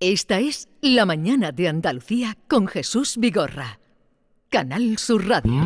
Esta 0.00 0.40
es 0.40 0.68
La 0.82 1.06
Mañana 1.06 1.52
de 1.52 1.68
Andalucía 1.68 2.36
con 2.48 2.66
Jesús 2.66 3.16
Vigorra. 3.16 3.80
Canal 4.50 4.98
Sur 4.98 5.26
Radio. 5.26 5.64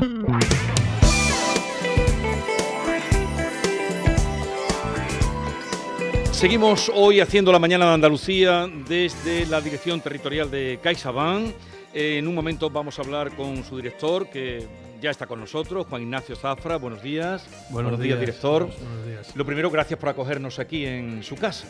Seguimos 6.31 6.93
hoy 6.95 7.19
haciendo 7.19 7.51
la 7.51 7.59
mañana 7.59 7.87
de 7.87 7.95
Andalucía 7.95 8.69
desde 8.89 9.47
la 9.47 9.61
dirección 9.61 10.01
territorial 10.01 10.49
de 10.49 10.79
CaixaBank. 10.81 11.53
Eh, 11.93 12.19
en 12.19 12.29
un 12.29 12.35
momento 12.37 12.71
vamos 12.71 13.01
a 13.01 13.03
hablar 13.03 13.35
con 13.35 13.65
su 13.65 13.79
director, 13.79 14.31
que 14.31 14.65
ya 15.03 15.11
está 15.11 15.27
con 15.27 15.41
nosotros, 15.41 15.89
Juan 15.89 16.03
Ignacio 16.03 16.37
Zafra. 16.37 16.77
Buenos 16.77 17.03
días. 17.03 17.49
Buenos, 17.71 17.99
días, 17.99 18.21
director. 18.21 18.67
Buenos 18.67 19.07
días. 19.07 19.35
Lo 19.37 19.45
primero, 19.45 19.73
gracias 19.73 19.99
por 19.99 20.09
acogernos 20.09 20.61
aquí 20.61 20.87
en 20.87 21.25
su 21.25 21.35
casa. 21.35 21.67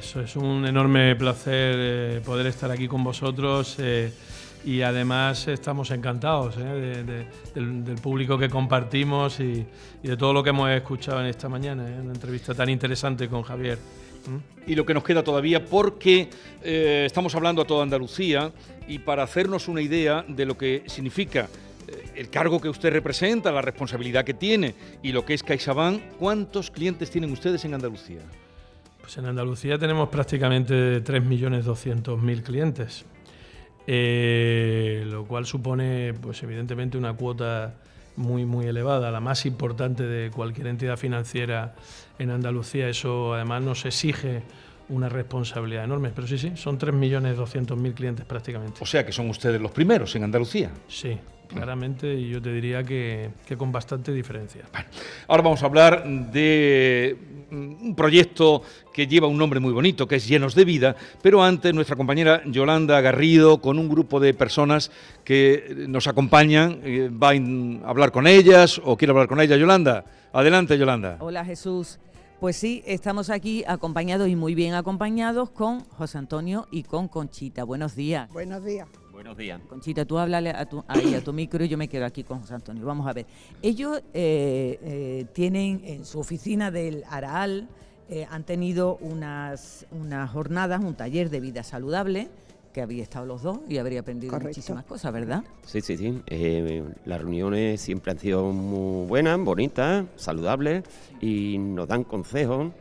Eso 0.00 0.20
es 0.22 0.34
un 0.36 0.66
enorme 0.66 1.14
placer 1.14 1.74
eh, 1.78 2.20
poder 2.24 2.46
estar 2.46 2.70
aquí 2.70 2.88
con 2.88 3.04
vosotros 3.04 3.76
eh, 3.78 4.10
y 4.64 4.80
además 4.80 5.46
estamos 5.48 5.90
encantados 5.90 6.56
eh, 6.56 6.60
de- 6.60 7.04
de- 7.04 7.26
del, 7.54 7.84
del 7.84 7.96
público 7.96 8.38
que 8.38 8.48
compartimos 8.48 9.40
y, 9.40 9.66
y 10.02 10.08
de 10.08 10.16
todo 10.16 10.32
lo 10.32 10.42
que 10.42 10.50
hemos 10.50 10.70
escuchado 10.70 11.20
en 11.20 11.26
esta 11.26 11.48
mañana, 11.48 11.88
¿eh? 11.88 12.00
una 12.00 12.12
entrevista 12.12 12.54
tan 12.54 12.70
interesante 12.70 13.28
con 13.28 13.42
Javier. 13.42 13.78
Y 14.66 14.74
lo 14.74 14.84
que 14.84 14.92
nos 14.94 15.02
queda 15.04 15.22
todavía 15.22 15.64
porque 15.64 16.28
eh, 16.62 17.04
estamos 17.06 17.34
hablando 17.34 17.62
a 17.62 17.64
toda 17.66 17.82
Andalucía 17.82 18.52
y 18.88 18.98
para 19.00 19.22
hacernos 19.22 19.68
una 19.68 19.80
idea 19.82 20.24
de 20.28 20.44
lo 20.46 20.56
que 20.58 20.82
significa 20.86 21.48
eh, 21.88 22.04
el 22.16 22.28
cargo 22.30 22.60
que 22.60 22.68
usted 22.68 22.90
representa, 22.92 23.50
la 23.52 23.62
responsabilidad 23.62 24.24
que 24.24 24.34
tiene 24.34 24.74
y 25.02 25.12
lo 25.12 25.24
que 25.24 25.34
es 25.34 25.42
CaixaBank, 25.42 26.16
¿cuántos 26.18 26.70
clientes 26.70 27.10
tienen 27.10 27.30
ustedes 27.32 27.64
en 27.64 27.74
Andalucía? 27.74 28.20
Pues 29.10 29.18
en 29.18 29.26
Andalucía 29.26 29.76
tenemos 29.76 30.08
prácticamente 30.08 31.02
3.200.000 31.02 32.42
clientes, 32.44 33.04
eh, 33.84 35.02
lo 35.04 35.24
cual 35.24 35.46
supone, 35.46 36.14
pues 36.14 36.40
evidentemente, 36.44 36.96
una 36.96 37.14
cuota 37.14 37.74
muy, 38.14 38.44
muy 38.44 38.66
elevada, 38.66 39.10
la 39.10 39.18
más 39.18 39.46
importante 39.46 40.04
de 40.04 40.30
cualquier 40.30 40.68
entidad 40.68 40.96
financiera 40.96 41.74
en 42.20 42.30
Andalucía. 42.30 42.88
Eso 42.88 43.34
además 43.34 43.62
nos 43.64 43.84
exige 43.84 44.44
una 44.88 45.08
responsabilidad 45.08 45.82
enorme. 45.82 46.12
Pero 46.14 46.28
sí, 46.28 46.38
sí, 46.38 46.52
son 46.54 46.78
3.200.000 46.78 47.94
clientes 47.94 48.24
prácticamente. 48.24 48.78
O 48.80 48.86
sea 48.86 49.04
que 49.04 49.10
son 49.10 49.28
ustedes 49.28 49.60
los 49.60 49.72
primeros 49.72 50.14
en 50.14 50.22
Andalucía. 50.22 50.70
Sí, 50.86 51.18
claramente, 51.52 52.14
y 52.14 52.30
yo 52.30 52.40
te 52.40 52.52
diría 52.52 52.82
que, 52.82 53.30
que 53.46 53.56
con 53.56 53.72
bastante 53.72 54.12
diferencia. 54.12 54.64
Ahora 55.28 55.42
vamos 55.42 55.62
a 55.62 55.66
hablar 55.66 56.04
de 56.06 57.16
mm, 57.50 57.86
un 57.88 57.94
proyecto 57.94 58.62
que 58.92 59.06
lleva 59.06 59.26
un 59.26 59.36
nombre 59.36 59.60
muy 59.60 59.72
bonito, 59.72 60.06
que 60.06 60.16
es 60.16 60.26
Llenos 60.26 60.54
de 60.54 60.64
Vida, 60.64 60.96
pero 61.22 61.42
antes 61.42 61.74
nuestra 61.74 61.96
compañera 61.96 62.42
Yolanda 62.46 63.00
Garrido, 63.00 63.60
con 63.60 63.78
un 63.78 63.88
grupo 63.88 64.20
de 64.20 64.34
personas 64.34 64.90
que 65.24 65.84
nos 65.88 66.06
acompañan, 66.06 66.80
eh, 66.82 67.10
va 67.10 67.30
a 67.30 67.90
hablar 67.90 68.12
con 68.12 68.26
ellas 68.26 68.80
o 68.84 68.96
quiere 68.96 69.12
hablar 69.12 69.28
con 69.28 69.40
ellas. 69.40 69.58
Yolanda, 69.58 70.04
adelante 70.32 70.78
Yolanda. 70.78 71.16
Hola 71.20 71.44
Jesús. 71.44 71.98
Pues 72.40 72.56
sí, 72.56 72.82
estamos 72.86 73.28
aquí 73.28 73.64
acompañados 73.66 74.26
y 74.28 74.34
muy 74.34 74.54
bien 74.54 74.72
acompañados 74.72 75.50
con 75.50 75.80
José 75.80 76.16
Antonio 76.16 76.66
y 76.70 76.84
con 76.84 77.06
Conchita. 77.06 77.64
Buenos 77.64 77.94
días. 77.94 78.32
Buenos 78.32 78.64
días. 78.64 78.88
Buenos 79.20 79.36
días. 79.36 79.60
Conchita, 79.68 80.06
tú 80.06 80.18
háblale 80.18 80.48
a 80.48 80.64
tu, 80.64 80.82
ahí 80.88 81.14
a 81.14 81.22
tu 81.22 81.34
micro 81.34 81.62
y 81.62 81.68
yo 81.68 81.76
me 81.76 81.88
quedo 81.88 82.06
aquí 82.06 82.24
con 82.24 82.40
José 82.40 82.54
Antonio. 82.54 82.86
Vamos 82.86 83.06
a 83.06 83.12
ver. 83.12 83.26
Ellos 83.60 83.98
eh, 84.14 84.78
eh, 84.82 85.26
tienen 85.34 85.82
en 85.84 86.06
su 86.06 86.20
oficina 86.20 86.70
del 86.70 87.04
Araal, 87.06 87.68
eh, 88.08 88.26
han 88.30 88.44
tenido 88.44 88.96
unas, 89.02 89.86
unas 89.90 90.30
jornadas, 90.30 90.82
un 90.82 90.94
taller 90.94 91.28
de 91.28 91.38
vida 91.38 91.62
saludable, 91.62 92.30
que 92.72 92.80
había 92.80 93.02
estado 93.02 93.26
los 93.26 93.42
dos 93.42 93.58
y 93.68 93.76
habría 93.76 94.00
aprendido 94.00 94.30
Correcto. 94.30 94.48
muchísimas 94.48 94.86
cosas, 94.86 95.12
¿verdad? 95.12 95.44
Sí, 95.66 95.82
sí, 95.82 95.98
sí. 95.98 96.22
Eh, 96.26 96.82
las 97.04 97.20
reuniones 97.20 97.78
siempre 97.78 98.12
han 98.12 98.18
sido 98.18 98.50
muy 98.52 99.06
buenas, 99.06 99.38
bonitas, 99.38 100.06
saludables 100.16 100.82
y 101.20 101.58
nos 101.58 101.86
dan 101.86 102.04
consejos, 102.04 102.72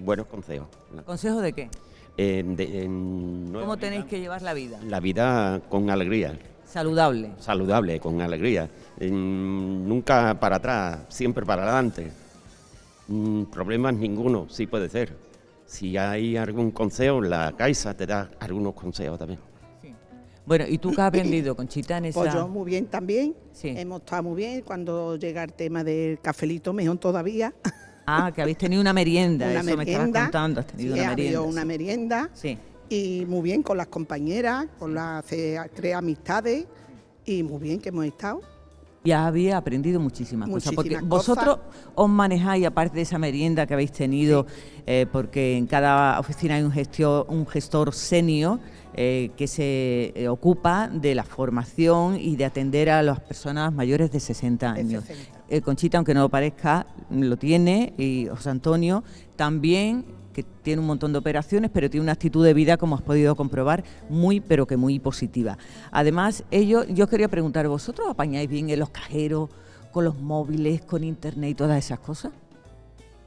buenos 0.00 0.26
consejos. 0.26 0.66
¿Consejo 1.06 1.40
de 1.40 1.52
qué? 1.52 1.70
De- 2.16 2.82
en 2.84 3.50
nueva 3.52 3.66
¿Cómo 3.66 3.76
vida, 3.76 3.88
tenéis 3.88 4.04
que 4.04 4.20
llevar 4.20 4.42
la 4.42 4.54
vida? 4.54 4.78
La 4.86 5.00
vida 5.00 5.60
con 5.68 5.90
alegría, 5.90 6.38
Saludable. 6.64 7.32
saludable, 7.38 7.98
con 8.00 8.20
alegría. 8.20 8.68
Nunca 9.00 10.38
para 10.38 10.56
atrás, 10.56 11.00
siempre 11.08 11.44
para 11.44 11.62
adelante. 11.64 12.10
Mm, 13.08 13.44
problemas 13.44 13.94
ninguno, 13.94 14.46
sí 14.48 14.66
puede 14.66 14.88
ser. 14.88 15.16
Si 15.66 15.96
hay 15.96 16.36
algún 16.36 16.70
consejo, 16.70 17.20
la 17.20 17.52
Caixa 17.56 17.94
te 17.94 18.06
da 18.06 18.30
algunos 18.38 18.74
consejos 18.74 19.18
también. 19.18 19.40
Bueno, 20.46 20.66
¿y 20.68 20.76
tú 20.78 20.90
qué 20.92 21.00
has 21.00 21.08
aprendido, 21.08 21.56
Conchita, 21.56 21.96
en 21.98 22.04
esa...? 22.06 22.20
Pues 22.20 22.34
yo 22.34 22.46
muy 22.46 22.66
bien 22.66 22.86
también. 22.86 23.34
Sí. 23.52 23.68
Hemos 23.76 24.00
estado 24.02 24.22
muy 24.24 24.36
bien. 24.36 24.60
Cuando 24.60 25.16
llega 25.16 25.42
el 25.42 25.54
tema 25.54 25.82
del 25.82 26.20
cafelito, 26.20 26.72
mejor 26.74 26.98
todavía. 26.98 27.52
Ah, 28.06 28.30
que 28.34 28.42
habéis 28.42 28.58
tenido 28.58 28.80
una 28.80 28.92
merienda, 28.92 29.46
una 29.46 29.60
eso 29.60 29.70
me 29.70 29.76
merienda. 29.76 30.04
estabas 30.06 30.24
contando, 30.26 30.60
has 30.60 30.66
tenido 30.66 30.94
Sí, 30.94 31.00
una 31.00 31.10
habido 31.10 31.26
merienda. 31.26 31.50
una 31.50 31.64
merienda. 31.64 32.30
Sí. 32.34 32.58
Y 32.88 33.24
muy 33.26 33.40
bien 33.42 33.62
con 33.62 33.76
las 33.78 33.86
compañeras, 33.86 34.66
con 34.78 34.94
las 34.94 35.24
se 35.24 35.58
crea 35.74 35.98
amistades. 35.98 36.66
Y 37.26 37.42
muy 37.42 37.58
bien 37.60 37.80
que 37.80 37.88
hemos 37.88 38.04
estado. 38.04 38.42
Ya 39.04 39.26
había 39.26 39.58
aprendido 39.58 40.00
muchísimas, 40.00 40.48
cosas, 40.48 40.72
porque 40.74 40.90
Muchísimas 40.90 41.08
vosotros 41.10 41.58
os 41.94 42.08
manejáis, 42.08 42.64
aparte 42.66 42.96
de 42.96 43.02
esa 43.02 43.18
merienda 43.18 43.66
que 43.66 43.74
habéis 43.74 43.92
tenido, 43.92 44.46
eh, 44.86 45.06
porque 45.10 45.56
en 45.58 45.66
cada 45.66 46.18
oficina 46.20 46.54
hay 46.56 46.62
un, 46.62 46.72
gestio- 46.72 47.26
un 47.28 47.46
gestor 47.46 47.92
senior 47.94 48.60
eh, 48.94 49.30
que 49.36 49.46
se 49.46 50.12
eh, 50.14 50.28
ocupa 50.28 50.88
de 50.88 51.14
la 51.14 51.24
formación 51.24 52.16
y 52.18 52.36
de 52.36 52.44
atender 52.46 52.88
a 52.90 53.02
las 53.02 53.20
personas 53.20 53.72
mayores 53.74 54.10
de 54.10 54.20
60 54.20 54.72
De 54.72 54.80
años. 54.80 55.04
60. 55.04 55.33
Eh, 55.48 55.60
Conchita, 55.60 55.98
aunque 55.98 56.14
no 56.14 56.20
lo 56.20 56.28
parezca, 56.28 56.86
lo 57.10 57.36
tiene, 57.36 57.92
y 57.98 58.26
José 58.28 58.50
Antonio 58.50 59.04
también, 59.36 60.04
que 60.32 60.42
tiene 60.42 60.80
un 60.80 60.86
montón 60.86 61.12
de 61.12 61.18
operaciones, 61.18 61.70
pero 61.72 61.90
tiene 61.90 62.02
una 62.02 62.12
actitud 62.12 62.44
de 62.44 62.54
vida, 62.54 62.76
como 62.76 62.96
has 62.96 63.02
podido 63.02 63.36
comprobar, 63.36 63.84
muy, 64.08 64.40
pero 64.40 64.66
que 64.66 64.76
muy 64.76 64.98
positiva. 64.98 65.58
Además, 65.90 66.44
ellos, 66.50 66.86
yo 66.88 67.06
quería 67.08 67.28
preguntar, 67.28 67.68
¿vosotros 67.68 68.08
apañáis 68.08 68.48
bien 68.48 68.70
en 68.70 68.78
los 68.78 68.90
cajeros, 68.90 69.50
con 69.92 70.04
los 70.04 70.18
móviles, 70.18 70.82
con 70.82 71.04
internet 71.04 71.50
y 71.50 71.54
todas 71.54 71.78
esas 71.78 72.00
cosas? 72.00 72.32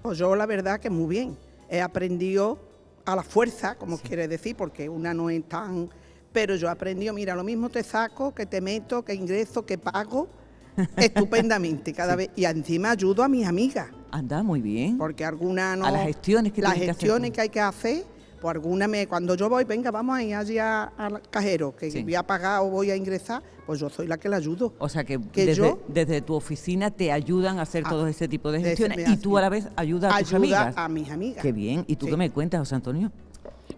Pues 0.02 0.18
yo 0.18 0.36
la 0.36 0.46
verdad 0.46 0.80
que 0.80 0.90
muy 0.90 1.08
bien. 1.08 1.38
He 1.70 1.82
aprendido 1.82 2.60
a 3.06 3.16
la 3.16 3.24
fuerza, 3.24 3.76
como 3.76 3.98
quiere 3.98 4.28
decir, 4.28 4.56
porque 4.56 4.90
una 4.90 5.14
no 5.14 5.30
es 5.30 5.44
tan... 5.48 5.90
Pero 6.34 6.56
yo 6.56 6.68
he 6.68 6.72
aprendido, 6.72 7.14
mira, 7.14 7.36
lo 7.36 7.44
mismo 7.44 7.70
te 7.70 7.84
saco, 7.84 8.36
que 8.36 8.46
te 8.46 8.60
meto, 8.60 9.04
que 9.04 9.14
ingreso, 9.14 9.66
que 9.66 9.78
pago, 9.78 10.28
estupendamente 10.98 11.94
cada 11.94 12.16
vez. 12.16 12.30
Y 12.36 12.46
encima 12.46 12.92
ayudo 12.92 13.24
a 13.24 13.28
mis 13.30 13.46
amigas, 13.46 13.88
Anda, 14.12 14.44
muy 14.44 14.62
bien. 14.62 14.98
porque 14.98 15.26
algunas 15.26 15.78
no... 15.78 15.86
A 15.86 15.92
las 15.92 16.04
gestiones 16.06 16.54
que 16.54 16.62
Las 16.62 16.74
tienen 16.74 16.86
que 16.88 16.92
hacer 16.92 17.00
gestiones 17.02 17.32
que 17.32 17.42
hay 17.42 17.50
que 17.50 17.60
hacer, 17.60 18.04
pues 18.42 18.56
alguna 18.56 18.88
me... 18.88 19.08
Cuando 19.08 19.36
yo 19.36 19.50
voy, 19.50 19.64
venga, 19.64 19.92
vamos 19.92 20.18
a 20.18 20.24
ir 20.24 20.36
allí 20.36 20.58
a- 20.60 20.84
al 20.98 21.22
cajero, 21.30 21.76
que 21.76 21.90
Sí. 21.92 22.04
voy 22.04 22.16
a 22.16 22.24
pagar 22.24 22.62
o 22.62 22.70
voy 22.70 22.92
a 22.92 22.96
ingresar, 22.96 23.42
pues 23.66 23.80
yo 23.80 23.90
soy 23.90 24.08
la 24.08 24.18
que 24.18 24.30
la 24.30 24.38
ayudo. 24.38 24.74
O 24.80 24.88
sea 24.88 25.04
que, 25.04 25.20
que 25.20 25.46
desde, 25.46 25.62
yo- 25.62 25.80
desde 25.88 26.22
tu 26.22 26.36
oficina 26.36 26.90
te 26.92 27.12
ayudan 27.12 27.60
a 27.60 27.64
hacer 27.64 27.84
Ah, 27.86 27.90
todo 27.90 28.08
ese 28.08 28.28
tipo 28.28 28.52
de 28.52 28.62
gestiones 28.62 29.10
y 29.10 29.18
tú 29.18 29.38
a 29.38 29.42
la 29.42 29.50
vez 29.50 29.68
ayudas 29.76 30.14
a 30.16 30.20
tus 30.20 30.34
amigas. 30.34 30.74
a 30.78 30.88
mis 30.88 31.10
amigas. 31.10 31.42
Qué 31.42 31.52
bien. 31.52 31.84
¿Y 31.88 31.96
tú 31.98 32.06
Sí. 32.06 32.12
qué 32.12 32.18
me 32.18 32.30
cuentas, 32.30 32.60
José 32.60 32.76
Antonio? 32.76 33.12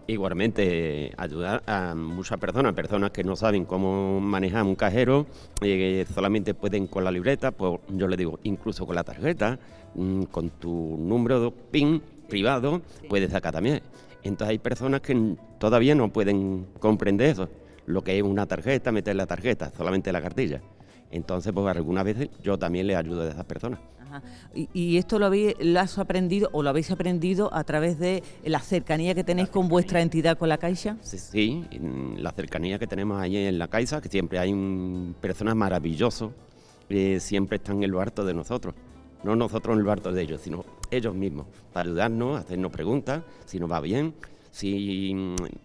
Igualmente, 0.06 1.12
ayudar 1.16 1.62
a 1.66 1.94
muchas 1.94 2.38
personas, 2.38 2.72
personas 2.74 3.10
que 3.12 3.22
no 3.22 3.36
saben 3.36 3.64
cómo 3.64 4.20
manejar 4.20 4.64
un 4.64 4.74
cajero, 4.74 5.26
eh, 5.62 6.04
solamente 6.12 6.52
pueden 6.52 6.88
con 6.88 7.04
la 7.04 7.12
libreta, 7.12 7.52
pues 7.52 7.80
yo 7.88 8.08
le 8.08 8.16
digo, 8.16 8.40
incluso 8.42 8.86
con 8.86 8.96
la 8.96 9.04
tarjeta, 9.04 9.58
mm, 9.94 10.24
con 10.24 10.50
tu 10.50 10.96
número 10.98 11.40
de 11.40 11.50
PIN 11.70 12.02
privado, 12.28 12.82
puedes 13.08 13.30
sacar 13.30 13.52
también. 13.52 13.82
Entonces 14.22 14.50
hay 14.50 14.58
personas 14.58 15.00
que 15.00 15.36
todavía 15.58 15.94
no 15.94 16.12
pueden 16.12 16.66
comprender 16.80 17.30
eso, 17.30 17.48
lo 17.86 18.02
que 18.02 18.16
es 18.16 18.22
una 18.22 18.46
tarjeta, 18.46 18.92
meter 18.92 19.16
la 19.16 19.26
tarjeta, 19.26 19.70
solamente 19.76 20.12
la 20.12 20.20
cartilla. 20.20 20.60
Entonces, 21.10 21.52
pues 21.52 21.66
algunas 21.66 22.04
veces 22.04 22.28
yo 22.42 22.58
también 22.58 22.86
le 22.86 22.96
ayudo 22.96 23.22
a 23.22 23.28
esas 23.28 23.44
personas. 23.44 23.80
Ajá. 24.10 24.22
¿Y, 24.54 24.68
y 24.74 24.96
esto 24.98 25.18
lo, 25.18 25.26
habéis, 25.26 25.54
lo 25.60 25.78
has 25.78 25.98
aprendido 25.98 26.50
o 26.52 26.62
lo 26.62 26.70
habéis 26.70 26.90
aprendido 26.90 27.52
a 27.54 27.62
través 27.64 27.98
de 27.98 28.22
la 28.44 28.60
cercanía 28.60 29.14
que 29.14 29.22
tenéis 29.22 29.48
con 29.48 29.68
vuestra 29.68 30.02
entidad, 30.02 30.36
con 30.36 30.48
la 30.48 30.58
Caixa? 30.58 30.96
Sí, 31.02 31.64
la 32.16 32.32
cercanía 32.32 32.78
que 32.78 32.86
tenemos 32.86 33.20
allí 33.20 33.36
en 33.36 33.58
la 33.58 33.68
Caixa, 33.68 34.00
que 34.00 34.08
siempre 34.08 34.38
hay 34.38 34.52
un, 34.52 35.14
personas 35.20 35.54
maravillosas, 35.54 36.30
eh, 36.88 37.20
siempre 37.20 37.56
están 37.56 37.82
en 37.82 37.90
lo 37.90 38.00
harto 38.00 38.24
de 38.24 38.34
nosotros. 38.34 38.74
No 39.22 39.36
nosotros 39.36 39.76
en 39.76 39.84
lo 39.84 39.92
harto 39.92 40.12
de 40.12 40.22
ellos, 40.22 40.40
sino 40.40 40.64
ellos 40.90 41.14
mismos, 41.14 41.46
para 41.72 41.88
ayudarnos, 41.88 42.40
hacernos 42.40 42.72
preguntas, 42.72 43.22
si 43.44 43.60
nos 43.60 43.70
va 43.70 43.80
bien, 43.80 44.14
si, 44.50 45.14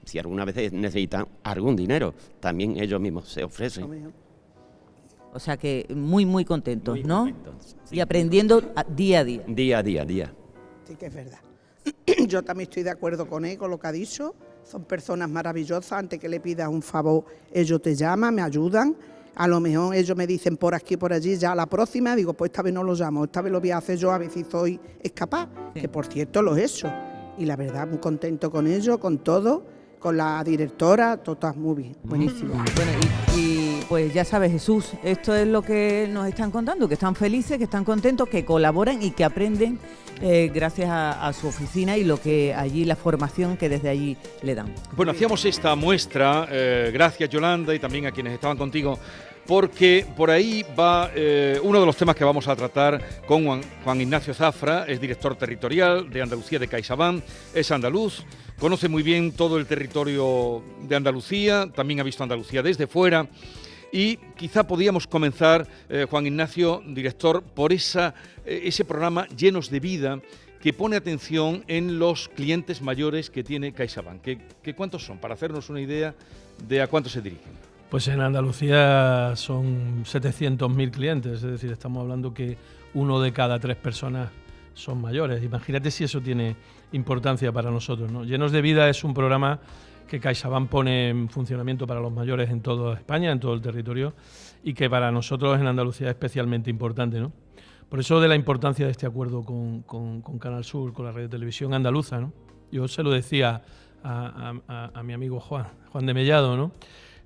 si 0.03 0.19
alguna 0.19 0.45
vez 0.45 0.71
necesitan 0.71 1.27
algún 1.43 1.75
dinero, 1.75 2.13
también 2.39 2.77
ellos 2.77 2.99
mismos 2.99 3.27
se 3.29 3.43
ofrecen. 3.43 4.13
O 5.35 5.39
sea 5.39 5.57
que 5.57 5.85
muy, 5.93 6.25
muy 6.25 6.45
contentos, 6.45 6.95
Muy 6.95 7.03
¿no? 7.03 7.25
contentos, 7.25 7.75
sí. 7.83 7.97
Y 7.97 7.99
aprendiendo 7.99 8.61
a- 8.75 8.85
día 8.85 9.19
a 9.19 9.23
día. 9.25 9.43
Día 9.47 9.77
a 9.79 9.83
día, 9.83 10.05
día. 10.05 10.33
Sí 10.87 10.95
que 10.95 11.07
es 11.07 11.13
verdad. 11.13 11.39
Yo 12.27 12.41
también 12.41 12.69
estoy 12.69 12.83
de 12.83 12.89
acuerdo 12.91 13.27
con 13.27 13.43
él, 13.45 13.57
con 13.57 13.69
lo 13.69 13.77
que 13.77 13.87
ha 13.87 13.91
dicho, 13.91 14.33
son 14.63 14.85
personas 14.85 15.29
maravillosas, 15.29 15.91
antes 15.91 16.19
que 16.19 16.29
le 16.29 16.39
pidas 16.39 16.69
un 16.69 16.81
favor, 16.81 17.25
ellos 17.51 17.81
te 17.81 17.93
llaman, 17.95 18.33
me 18.33 18.41
ayudan. 18.41 18.95
A 19.35 19.47
lo 19.49 19.59
mejor 19.59 19.93
ellos 19.93 20.15
me 20.15 20.25
dicen 20.25 20.55
por 20.55 20.73
aquí, 20.73 20.95
por 20.95 21.11
allí, 21.11 21.35
ya 21.35 21.53
la 21.53 21.65
próxima, 21.65 22.15
digo, 22.15 22.33
pues 22.33 22.49
esta 22.49 22.61
vez 22.61 22.73
no 22.73 22.81
lo 22.81 22.93
llamo, 22.95 23.25
esta 23.25 23.41
vez 23.41 23.51
lo 23.51 23.59
voy 23.59 23.71
a 23.71 23.77
hacer 23.77 23.97
yo 23.97 24.11
a 24.13 24.17
ver 24.17 24.31
si 24.31 24.45
soy 24.45 24.79
capaz, 25.13 25.49
que 25.73 25.89
por 25.89 26.05
cierto 26.05 26.41
lo 26.41 26.55
he 26.55 26.63
hecho. 26.63 26.89
Y 27.37 27.45
la 27.45 27.57
verdad, 27.57 27.85
muy 27.85 27.97
contento 27.97 28.49
con 28.49 28.65
ellos, 28.65 28.97
con 28.99 29.17
todo, 29.17 29.65
con 29.99 30.15
la 30.15 30.41
directora, 30.45 31.17
todo 31.17 31.53
muy 31.55 31.75
bien, 31.83 31.97
buenísimo. 32.05 32.53
Bueno, 32.53 32.91
y, 33.37 33.64
pues 33.87 34.13
ya 34.13 34.25
sabes, 34.25 34.51
Jesús, 34.51 34.91
esto 35.03 35.35
es 35.35 35.47
lo 35.47 35.61
que 35.61 36.07
nos 36.11 36.27
están 36.27 36.51
contando, 36.51 36.87
que 36.87 36.95
están 36.95 37.15
felices, 37.15 37.57
que 37.57 37.65
están 37.65 37.83
contentos, 37.83 38.27
que 38.29 38.43
colaboran 38.43 39.01
y 39.01 39.11
que 39.11 39.23
aprenden 39.23 39.79
eh, 40.21 40.49
gracias 40.53 40.89
a, 40.89 41.31
su 41.33 41.47
oficina 41.47 41.97
y 41.97 42.03
lo 42.03 42.19
que 42.19 42.53
allí, 42.53 42.85
la 42.85 42.95
formación 42.95 43.57
que 43.57 43.69
desde 43.69 43.89
allí 43.89 44.17
le 44.41 44.55
dan. 44.55 44.73
Bueno, 44.95 45.11
hacíamos 45.11 45.43
esta 45.45 45.75
muestra, 45.75 46.47
eh, 46.49 46.89
gracias 46.93 47.29
Yolanda 47.29 47.73
y 47.75 47.79
también 47.79 48.05
a 48.05 48.11
quienes 48.11 48.33
estaban 48.33 48.57
contigo 48.57 48.97
porque 49.47 50.05
por 50.15 50.31
ahí 50.31 50.65
va 50.77 51.11
eh, 51.13 51.59
uno 51.61 51.79
de 51.79 51.85
los 51.85 51.95
temas 51.95 52.15
que 52.15 52.23
vamos 52.23 52.47
a 52.47 52.55
tratar 52.55 53.21
con 53.27 53.61
Juan, 53.83 54.01
Ignacio 54.01 54.33
Zafra, 54.33 54.85
es 54.87 54.99
director 54.99 55.35
territorial 55.35 56.09
de 56.09 56.21
Andalucía 56.21 56.59
de 56.59 56.67
CaixaBank, 56.67 57.23
es 57.53 57.71
andaluz, 57.71 58.23
conoce 58.59 58.89
muy 58.89 59.03
bien 59.03 59.33
todo 59.33 59.57
el 59.57 59.67
territorio 59.67 60.63
de 60.81 60.95
Andalucía, 60.95 61.69
también 61.73 61.99
ha 61.99 62.03
visto 62.03 62.23
Andalucía 62.23 62.63
desde 62.63 62.87
fuera. 62.87 63.27
Y 63.91 64.17
quizá 64.35 64.67
podíamos 64.67 65.07
comenzar, 65.07 65.67
eh, 65.89 66.05
Juan 66.09 66.27
Ignacio, 66.27 66.83
director, 66.85 67.41
por 67.43 67.71
esa, 67.73 68.13
eh, 68.45 68.61
ese 68.65 68.85
programa 68.85 69.27
Llenos 69.29 69.69
de 69.69 69.79
Vida 69.79 70.19
que 70.65 70.73
pone 70.73 70.95
atención 70.95 71.63
en 71.67 71.99
los 71.99 72.27
clientes 72.27 72.81
mayores 72.81 73.29
que 73.29 73.43
tiene 73.43 73.71
CaixaBank. 73.71 74.21
¿Qué, 74.21 74.73
cuántos 74.75 75.05
son? 75.05 75.19
Para 75.19 75.35
hacernos 75.35 75.69
una 75.69 75.79
idea 75.79 76.15
de 76.67 76.81
a 76.81 76.87
cuántos 76.87 77.11
se 77.11 77.21
dirigen. 77.21 77.53
Pues 77.89 78.07
en 78.07 78.19
Andalucía 78.19 79.33
son 79.35 80.03
700.000 80.05 80.89
clientes, 80.89 81.33
es 81.33 81.51
decir, 81.51 81.71
estamos 81.71 82.01
hablando 82.01 82.33
que 82.33 82.57
uno 82.95 83.21
de 83.21 83.31
cada 83.31 83.59
tres 83.59 83.77
personas 83.77 84.31
son 84.73 84.99
mayores. 85.01 85.43
Imagínate 85.43 85.91
si 85.91 86.03
eso 86.03 86.19
tiene 86.19 86.55
importancia 86.93 87.51
para 87.51 87.69
nosotros. 87.69 88.11
¿no? 88.11 88.23
Llenos 88.23 88.51
de 88.51 88.61
Vida 88.61 88.89
es 88.89 89.03
un 89.03 89.13
programa 89.13 89.59
que 90.07 90.19
CaixaBank 90.19 90.69
pone 90.69 91.09
en 91.09 91.29
funcionamiento 91.29 91.87
para 91.87 91.99
los 91.99 92.11
mayores 92.11 92.49
en 92.49 92.61
toda 92.61 92.95
España, 92.95 93.31
en 93.31 93.39
todo 93.39 93.53
el 93.53 93.61
territorio, 93.61 94.13
y 94.63 94.73
que 94.73 94.89
para 94.89 95.11
nosotros 95.11 95.59
en 95.59 95.67
Andalucía 95.67 96.07
es 96.07 96.13
especialmente 96.13 96.69
importante. 96.69 97.19
¿no? 97.19 97.31
Por 97.89 97.99
eso 97.99 98.19
de 98.19 98.27
la 98.27 98.35
importancia 98.35 98.85
de 98.85 98.91
este 98.91 99.05
acuerdo 99.05 99.43
con, 99.43 100.21
Canal 100.39 100.63
Sur, 100.63 100.93
con 100.93 101.05
la 101.05 101.11
de 101.11 101.27
televisión 101.27 101.73
andaluza. 101.73 102.19
¿no? 102.19 102.33
Yo 102.71 102.87
se 102.87 103.03
lo 103.03 103.11
decía 103.11 103.61
a, 104.03 104.91
a 104.93 105.03
mi 105.03 105.13
amigo 105.13 105.39
Juan, 105.39 105.67
Juan 105.91 106.05
de 106.05 106.13
Mellado, 106.13 106.55
¿no? 106.55 106.71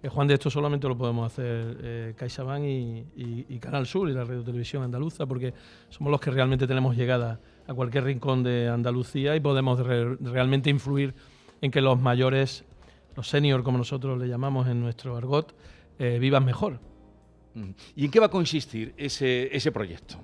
Eh, 0.02 0.08
Juan, 0.08 0.28
de 0.28 0.36
esto 0.36 0.50
solamente 0.50 0.88
lo 0.88 0.98
podemos 0.98 1.32
hacer 1.32 1.78
eh, 1.82 2.14
CaixaBank 2.16 2.64
y, 2.64 3.60
Canal 3.60 3.86
Sur 3.86 4.10
y 4.10 4.14
la 4.14 4.24
Radio 4.24 4.44
Televisión 4.44 4.84
Andaluza, 4.84 5.26
porque 5.26 5.54
somos 5.90 6.10
los 6.10 6.22
que 6.22 6.32
realmente 6.32 6.66
tenemos 6.68 6.96
llegada 6.96 7.40
a 7.68 7.74
cualquier 7.74 8.06
rincón 8.06 8.42
de 8.42 8.70
Andalucía 8.70 9.36
y 9.36 9.42
podemos 9.42 9.80
realmente 10.22 10.70
influir 10.70 11.14
en 11.62 11.72
que 11.72 11.82
los 11.82 12.00
mayores, 12.00 12.64
los 13.20 13.28
seniors, 13.28 13.64
como 13.64 13.78
nosotros 13.78 14.18
le 14.18 14.28
llamamos 14.28 14.68
en 14.68 14.80
nuestro 14.80 15.18
argot, 15.18 15.54
eh, 15.98 16.18
vivan 16.20 16.46
mejor. 16.46 16.80
¿Y 17.96 18.06
en 18.06 18.12
qué 18.12 18.20
va 18.20 18.28
a 18.28 18.30
consistir 18.30 18.94
ese, 18.96 19.54
ese 19.54 19.74
proyecto? 19.74 20.16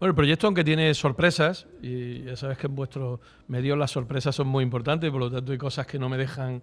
Bueno, 0.00 0.10
el 0.10 0.16
proyecto, 0.16 0.48
aunque 0.48 0.64
tiene 0.64 0.92
sorpresas, 0.94 1.68
y 1.80 2.24
ya 2.24 2.34
sabes 2.34 2.58
que 2.58 2.66
en 2.66 2.74
vuestros 2.74 3.20
medios 3.46 3.78
las 3.78 3.92
sorpresas 3.92 4.34
son 4.34 4.48
muy 4.48 4.64
importantes, 4.64 5.08
por 5.10 5.20
lo 5.20 5.30
tanto 5.30 5.52
hay 5.52 5.58
cosas 5.58 5.86
que 5.86 5.98
no 5.98 6.08
me 6.08 6.16
dejan 6.16 6.62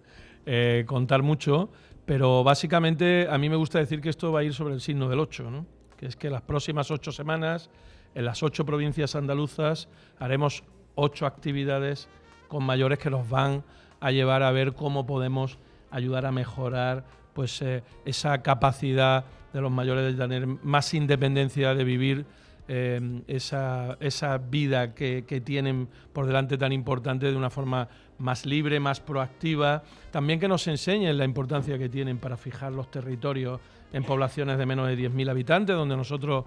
contar 0.86 1.22
mucho, 1.22 1.70
pero 2.04 2.44
básicamente 2.44 3.26
a 3.30 3.38
mí 3.38 3.48
me 3.48 3.56
gusta 3.56 3.78
decir 3.78 4.00
que 4.00 4.10
esto 4.10 4.32
va 4.32 4.40
a 4.40 4.44
ir 4.44 4.52
sobre 4.52 4.74
el 4.74 4.80
signo 4.80 5.08
del 5.08 5.20
8, 5.20 5.50
¿no? 5.50 5.66
que 5.96 6.06
es 6.06 6.16
que 6.16 6.30
las 6.30 6.42
próximas 6.42 6.90
ocho 6.90 7.10
semanas, 7.10 7.70
en 8.14 8.24
las 8.24 8.42
ocho 8.42 8.64
provincias 8.64 9.14
andaluzas, 9.14 9.88
haremos 10.18 10.62
ocho 10.94 11.24
actividades 11.26 12.08
con 12.48 12.64
mayores 12.64 12.98
que 12.98 13.10
nos 13.10 13.28
van 13.28 13.64
a 14.00 14.10
llevar 14.10 14.42
a 14.42 14.50
ver 14.50 14.74
cómo 14.74 15.06
podemos 15.06 15.58
ayudar 15.90 16.26
a 16.26 16.32
mejorar 16.32 17.04
pues, 17.32 17.62
eh, 17.62 17.82
esa 18.04 18.42
capacidad 18.42 19.24
de 19.52 19.60
los 19.60 19.70
mayores 19.70 20.12
de 20.12 20.22
tener 20.22 20.46
más 20.46 20.92
independencia, 20.94 21.74
de 21.74 21.84
vivir 21.84 22.26
eh, 22.70 23.22
esa, 23.28 23.96
esa, 24.00 24.36
vida 24.36 24.94
que, 24.94 25.24
que, 25.26 25.40
tienen 25.40 25.88
por 26.12 26.26
delante 26.26 26.58
tan 26.58 26.70
importante 26.72 27.30
de 27.30 27.36
una 27.36 27.48
forma 27.48 27.88
más 28.18 28.44
libre, 28.44 28.78
más 28.78 29.00
proactiva, 29.00 29.82
también 30.10 30.38
que 30.38 30.48
nos 30.48 30.66
enseñen 30.66 31.16
la 31.16 31.24
importancia 31.24 31.78
que 31.78 31.88
tienen 31.88 32.18
para 32.18 32.36
fijar 32.36 32.72
los 32.72 32.90
territorios 32.90 33.60
en 33.92 34.04
poblaciones 34.04 34.58
de 34.58 34.66
menos 34.66 34.86
de 34.86 34.98
10.000 34.98 35.30
habitantes, 35.30 35.74
donde 35.74 35.96
nosotros 35.96 36.44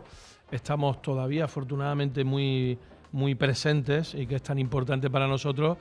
estamos 0.51 1.01
todavía 1.01 1.45
afortunadamente 1.45 2.23
muy, 2.23 2.77
muy 3.11 3.35
presentes 3.35 4.13
y 4.13 4.27
que 4.27 4.35
es 4.35 4.43
tan 4.43 4.59
importante 4.59 5.09
para 5.09 5.27
nosotros, 5.27 5.77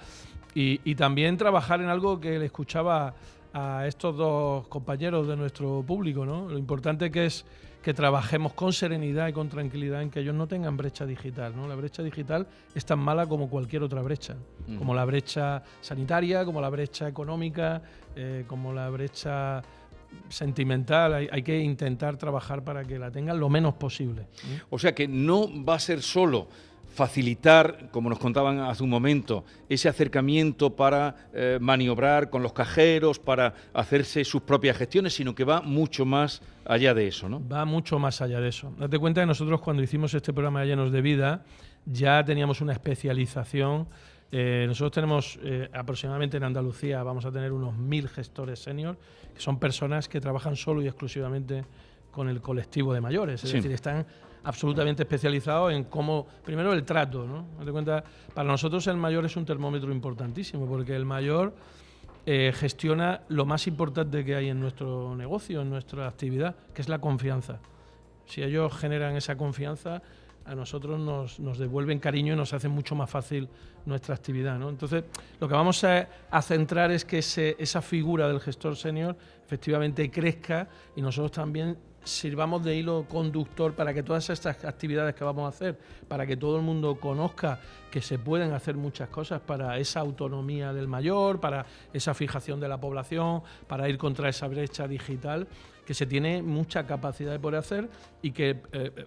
y, 0.55 0.95
también 0.95 1.37
trabajar 1.37 1.81
en 1.81 1.89
algo 1.89 2.21
que 2.21 2.39
le 2.39 2.47
escuchaba 2.47 3.15
a 3.53 3.87
estos 3.87 4.17
dos 4.17 4.69
compañeros 4.69 5.27
de 5.27 5.37
nuestro 5.37 5.83
público, 5.87 6.25
¿no? 6.25 6.49
lo 6.49 6.59
importante 6.59 7.11
que 7.11 7.27
es 7.27 7.45
que 7.83 7.95
trabajemos 7.95 8.53
con 8.53 8.73
serenidad 8.73 9.29
y 9.29 9.33
con 9.33 9.49
tranquilidad 9.49 10.03
en 10.03 10.11
que 10.11 10.21
ellos 10.21 10.35
no 10.35 10.47
tengan 10.47 10.77
brecha 10.77 11.07
digital. 11.07 11.57
¿no? 11.57 11.67
La 11.67 11.75
brecha 11.75 12.03
digital 12.03 12.47
es 12.75 12.85
tan 12.85 12.99
mala 12.99 13.27
como 13.27 13.49
cualquier 13.49 13.83
otra 13.83 14.03
brecha, 14.03 14.37
mm. 14.67 14.77
como 14.77 14.95
la 14.95 15.05
brecha 15.05 15.63
sanitaria, 15.81 16.45
como 16.45 16.61
la 16.61 16.69
brecha 16.69 17.09
económica, 17.09 17.83
eh, 18.15 18.45
como 18.47 18.73
la 18.73 18.91
brecha 18.91 19.63
sentimental. 20.29 21.29
Hay, 21.31 21.43
que 21.43 21.59
intentar 21.59 22.17
trabajar 22.17 22.63
para 22.63 22.85
que 22.85 22.99
la 22.99 23.11
tengan 23.11 23.41
lo 23.41 23.49
menos 23.49 23.75
posible. 23.75 24.27
O 24.69 24.79
sea 24.79 24.95
que 24.95 25.09
no 25.09 25.49
va 25.65 25.77
a 25.77 25.79
ser 25.79 26.03
solo 26.03 26.49
facilitar, 26.91 27.89
como 27.93 28.11
nos 28.11 28.19
contaban 28.19 28.59
hace 28.61 28.83
un 28.83 28.91
momento, 28.91 29.45
ese 29.69 29.89
acercamiento 29.89 30.75
para 30.75 31.29
eh, 31.33 31.59
maniobrar 31.61 32.31
con 32.31 32.43
los 32.43 32.53
cajeros, 32.53 33.19
para 33.19 33.55
hacerse 33.73 34.25
sus 34.25 34.43
propias 34.43 34.77
gestiones, 34.77 35.15
sino 35.15 35.35
que 35.35 35.45
va 35.45 35.63
mucho 35.63 36.05
más 36.05 36.43
allá 36.65 36.93
de 36.93 37.07
eso, 37.07 37.29
¿no? 37.29 37.47
Va 37.49 37.65
mucho 37.65 37.99
más 37.99 38.21
allá 38.21 38.41
de 38.41 38.49
eso. 38.49 38.73
Date 38.79 38.99
cuenta 38.99 39.21
que 39.21 39.27
nosotros 39.27 39.61
cuando 39.61 39.83
hicimos 39.83 40.13
este 40.15 40.33
programa 40.33 40.61
de 40.61 40.67
Llenos 40.67 40.93
de 40.93 41.01
Vida 41.01 41.45
ya 41.87 42.25
teníamos 42.25 42.61
una 42.61 42.73
especialización. 42.73 43.87
Eh, 44.33 44.65
nosotros 44.67 44.93
tenemos 44.93 45.39
eh, 45.43 45.69
aproximadamente 45.73 46.37
en 46.37 46.45
Andalucía, 46.45 47.03
vamos 47.03 47.25
a 47.25 47.33
tener 47.33 47.53
unos 47.53 47.77
mil 47.77 48.09
gestores 48.09 48.59
senior, 48.61 48.97
que 49.35 49.41
son 49.41 49.59
personas 49.59 50.09
que 50.09 50.21
trabajan 50.21 50.57
solo 50.57 50.83
y 50.83 50.87
exclusivamente 50.87 51.65
con 52.11 52.29
el 52.29 52.41
colectivo 52.41 52.93
de 52.93 53.01
mayores. 53.01 53.45
Es 53.45 53.53
decir, 53.53 53.73
están 53.73 54.07
absolutamente 54.45 55.03
especializado 55.03 55.71
en 55.71 55.85
cómo, 55.85 56.27
primero 56.45 56.73
el 56.73 56.85
trato, 56.85 57.27
¿no? 57.27 57.65
De 57.65 57.73
cuenta, 57.73 58.03
para 58.35 58.49
nosotros 58.49 58.87
el 58.87 58.97
mayor 58.97 59.25
es 59.25 59.37
un 59.37 59.45
termómetro 59.45 59.93
importantísimo, 59.93 60.67
porque 60.67 60.97
el 60.97 61.05
mayor 61.05 61.55
eh, 62.27 62.53
gestiona 62.55 63.23
lo 63.29 63.47
más 63.47 63.67
importante 63.67 64.25
que 64.25 64.35
hay 64.35 64.49
en 64.49 64.61
nuestro 64.61 65.15
negocio, 65.17 65.63
en 65.63 65.71
nuestra 65.71 66.07
actividad, 66.07 66.55
que 66.75 66.83
es 66.83 66.89
la 66.89 66.99
confianza. 66.99 67.59
Si 68.27 68.43
ellos 68.43 68.73
generan 68.77 69.17
esa 69.17 69.37
confianza, 69.37 70.03
a 70.45 70.55
nosotros 70.55 70.99
nos, 70.99 71.39
nos, 71.39 71.59
devuelven 71.59 71.99
cariño 71.99 72.33
y 72.33 72.37
nos 72.37 72.53
hacen 72.53 72.71
mucho 72.71 72.95
más 72.95 73.11
fácil 73.11 73.49
nuestra 73.85 74.15
actividad. 74.15 74.59
¿no? 74.59 74.69
Entonces, 74.69 75.05
lo 75.39 75.47
que 75.49 75.55
vamos 75.55 75.85
a, 75.85 76.09
a 76.31 76.43
centrar 76.43 76.91
es 76.91 77.05
que 77.05 77.19
ese, 77.19 77.57
esa 77.59 77.83
figura 77.83 78.27
del 78.27 78.41
gestor 78.41 78.77
senior 78.77 79.17
efectivamente 79.45 80.11
crezca 80.11 80.69
y 80.97 81.03
nosotros 81.03 81.33
también 81.33 81.77
sirvamos 82.05 82.65
de 82.65 82.77
hilo 82.77 83.07
conductor 83.09 83.75
para 83.75 83.93
que 83.93 84.03
todas 84.03 84.31
estas 84.31 84.65
actividades 84.65 85.15
que 85.15 85.25
vamos 85.25 85.45
a 85.45 85.49
hacer, 85.49 85.79
para 86.09 86.27
que 86.27 86.37
todo 86.37 86.57
el 86.57 86.63
mundo 86.63 86.99
conozca 86.99 87.61
que 87.91 88.01
se 88.01 88.19
pueden 88.19 88.53
hacer 88.53 88.77
muchas 88.77 89.09
cosas 89.09 89.41
para 89.41 89.79
esa 89.79 90.01
autonomía 90.01 90.73
del 90.73 90.89
mayor, 90.89 91.41
para 91.41 91.67
esa 91.93 92.15
fijación 92.15 92.61
de 92.61 92.69
la 92.69 92.81
población, 92.81 93.43
para 93.67 93.89
ir 93.89 93.99
contra 93.99 94.29
esa 94.29 94.49
brecha 94.49 94.87
digital, 94.89 95.47
que 95.85 95.95
se 95.95 96.07
tiene 96.07 96.41
mucha 96.43 96.87
capacidad 96.87 97.33
de 97.33 97.41
poder 97.41 97.59
hacer 97.59 97.91
y 98.23 98.31
que 98.31 98.63
eh, 98.73 99.07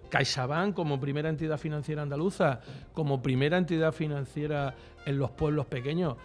como 0.74 1.00
primera 1.00 1.30
entidad 1.30 1.58
financiera 1.58 2.02
andaluza, 2.02 2.60
como 2.92 3.22
primera 3.22 3.56
entidad 3.56 3.92
financiera 3.92 4.74
en 5.06 5.18
los 5.18 5.30
pueblos 5.30 5.66
pequeños, 5.66 6.16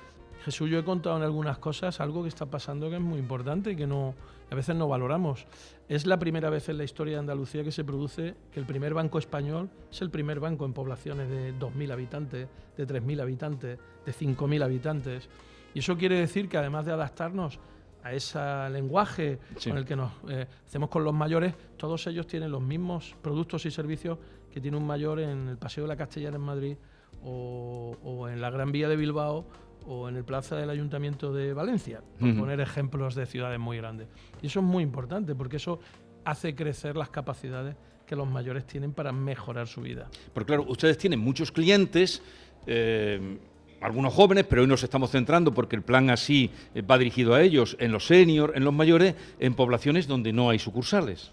Jesús, 0.43 0.69
yo 0.69 0.79
he 0.79 0.83
contado 0.83 1.17
en 1.17 1.23
algunas 1.23 1.57
cosas 1.57 1.99
algo 1.99 2.23
que 2.23 2.29
está 2.29 2.45
pasando 2.45 2.89
que 2.89 2.95
es 2.95 3.01
muy 3.01 3.19
importante 3.19 3.71
y 3.71 3.75
que 3.75 3.87
no, 3.87 4.15
a 4.51 4.55
veces 4.55 4.75
no 4.75 4.87
valoramos. 4.87 5.45
Es 5.87 6.05
la 6.05 6.17
primera 6.17 6.49
vez 6.49 6.69
en 6.69 6.77
la 6.77 6.83
historia 6.83 7.15
de 7.15 7.19
Andalucía 7.19 7.63
que 7.63 7.71
se 7.71 7.83
produce 7.83 8.35
que 8.51 8.59
el 8.59 8.65
primer 8.65 8.93
banco 8.93 9.19
español 9.19 9.69
es 9.91 10.01
el 10.01 10.09
primer 10.09 10.39
banco 10.39 10.65
en 10.65 10.73
poblaciones 10.73 11.29
de 11.29 11.53
2.000 11.53 11.91
habitantes, 11.91 12.47
de 12.75 12.87
3.000 12.87 13.21
habitantes, 13.21 13.79
de 14.05 14.11
5.000 14.11 14.63
habitantes. 14.63 15.29
Y 15.73 15.79
eso 15.79 15.97
quiere 15.97 16.19
decir 16.19 16.49
que 16.49 16.57
además 16.57 16.85
de 16.85 16.93
adaptarnos 16.93 17.59
a 18.03 18.13
ese 18.13 18.39
lenguaje 18.71 19.39
con 19.63 19.77
el 19.77 19.85
que 19.85 19.95
nos 19.95 20.11
eh, 20.29 20.47
hacemos 20.65 20.89
con 20.89 21.03
los 21.03 21.13
mayores, 21.13 21.53
todos 21.77 22.07
ellos 22.07 22.27
tienen 22.27 22.51
los 22.51 22.61
mismos 22.61 23.15
productos 23.21 23.65
y 23.65 23.71
servicios 23.71 24.17
que 24.51 24.61
tiene 24.61 24.77
un 24.77 24.87
mayor 24.87 25.19
en 25.19 25.47
el 25.47 25.57
Paseo 25.57 25.83
de 25.83 25.89
la 25.89 25.97
Castellana 25.97 26.37
en 26.37 26.41
Madrid 26.41 26.77
o, 27.23 27.95
o 28.03 28.27
en 28.29 28.41
la 28.41 28.49
Gran 28.49 28.71
Vía 28.71 28.87
de 28.87 28.95
Bilbao 28.95 29.45
o 29.91 30.07
en 30.07 30.15
el 30.15 30.23
plaza 30.23 30.55
del 30.55 30.69
Ayuntamiento 30.69 31.33
de 31.33 31.51
Valencia, 31.51 32.01
por 32.19 32.37
poner 32.37 32.59
ejemplos 32.59 33.15
de 33.15 33.25
ciudades 33.25 33.59
muy 33.59 33.77
grandes. 33.77 34.07
Y 34.39 34.45
eso 34.45 34.59
es 34.59 34.65
muy 34.65 34.83
importante 34.83 35.33
porque 35.33 35.57
eso 35.57 35.79
hace 36.23 36.53
crecer 36.53 36.95
las 36.95 37.09
capacidades 37.09 37.75
que 38.05 38.15
los 38.15 38.27
mayores 38.27 38.67
tienen 38.67 38.93
para 38.93 39.11
mejorar 39.11 39.67
su 39.67 39.81
vida. 39.81 40.07
Porque 40.31 40.53
claro, 40.53 40.65
ustedes 40.67 40.95
tienen 40.99 41.19
muchos 41.19 41.51
clientes, 41.51 42.21
eh, 42.67 43.39
algunos 43.81 44.13
jóvenes, 44.13 44.45
pero 44.47 44.61
hoy 44.61 44.67
nos 44.67 44.83
estamos 44.83 45.09
centrando 45.09 45.55
porque 45.55 45.75
el 45.75 45.81
plan 45.81 46.11
así 46.11 46.51
eh, 46.75 46.83
va 46.83 46.99
dirigido 46.99 47.33
a 47.33 47.41
ellos, 47.41 47.75
en 47.79 47.91
los 47.91 48.05
seniors, 48.05 48.55
en 48.55 48.63
los 48.63 48.73
mayores, 48.73 49.15
en 49.39 49.55
poblaciones 49.55 50.07
donde 50.07 50.31
no 50.31 50.51
hay 50.51 50.59
sucursales. 50.59 51.31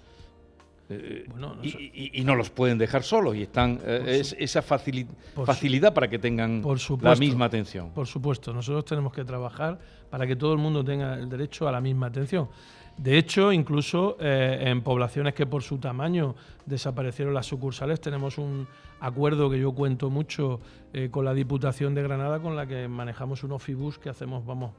Eh, 0.88 1.26
y, 1.62 2.22
no 2.22 2.36
los 2.36 2.50
pueden 2.50 2.78
dejar 2.78 3.02
solos 3.02 3.34
y 3.34 3.42
están 3.42 3.80
es, 3.84 4.36
esa 4.38 4.62
facilidad 4.62 5.92
para 5.92 6.08
que 6.08 6.18
tengan 6.18 6.62
la 7.00 7.16
misma 7.16 7.46
atención. 7.46 7.90
Por 7.90 8.06
supuesto, 8.06 8.52
nosotros 8.52 8.84
tenemos 8.84 9.12
que 9.12 9.24
trabajar 9.24 9.80
para 10.10 10.26
que 10.26 10.36
todo 10.36 10.52
el 10.52 10.58
mundo 10.58 10.84
tenga 10.84 11.14
el 11.14 11.28
derecho 11.28 11.66
a 11.66 11.72
la 11.72 11.80
misma 11.80 12.06
atención. 12.06 12.48
De 12.96 13.18
hecho, 13.18 13.52
incluso 13.52 14.16
eh, 14.20 14.58
en 14.66 14.82
poblaciones 14.82 15.34
que 15.34 15.44
por 15.44 15.62
su 15.62 15.78
tamaño 15.78 16.34
desaparecieron 16.64 17.34
las 17.34 17.46
sucursales, 17.46 18.00
tenemos 18.00 18.38
un 18.38 18.66
acuerdo 19.00 19.50
que 19.50 19.60
yo 19.60 19.72
cuento 19.72 20.08
mucho 20.08 20.60
eh, 20.94 21.10
con 21.10 21.26
la 21.26 21.34
Diputación 21.34 21.94
de 21.94 22.02
Granada, 22.02 22.40
con 22.40 22.56
la 22.56 22.66
que 22.66 22.88
manejamos 22.88 23.44
un 23.44 23.52
ofibus 23.52 23.98
que 23.98 24.08
hacemos, 24.08 24.46
vamos 24.46 24.72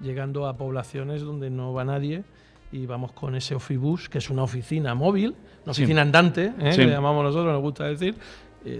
llegando 0.00 0.46
a 0.46 0.56
poblaciones 0.56 1.22
donde 1.22 1.48
no 1.48 1.72
va 1.72 1.84
nadie 1.84 2.24
y 2.72 2.86
vamos 2.86 3.12
con 3.12 3.34
ese 3.36 3.54
ofibus, 3.54 4.08
que 4.08 4.18
es 4.18 4.30
una 4.30 4.42
oficina 4.42 4.94
móvil, 4.94 5.34
una 5.64 5.72
oficina 5.72 6.02
andante, 6.02 6.52
¿eh? 6.58 6.76
le 6.76 6.86
llamamos 6.86 7.22
nosotros, 7.22 7.52
nos 7.52 7.62
gusta 7.62 7.84
decir, 7.84 8.16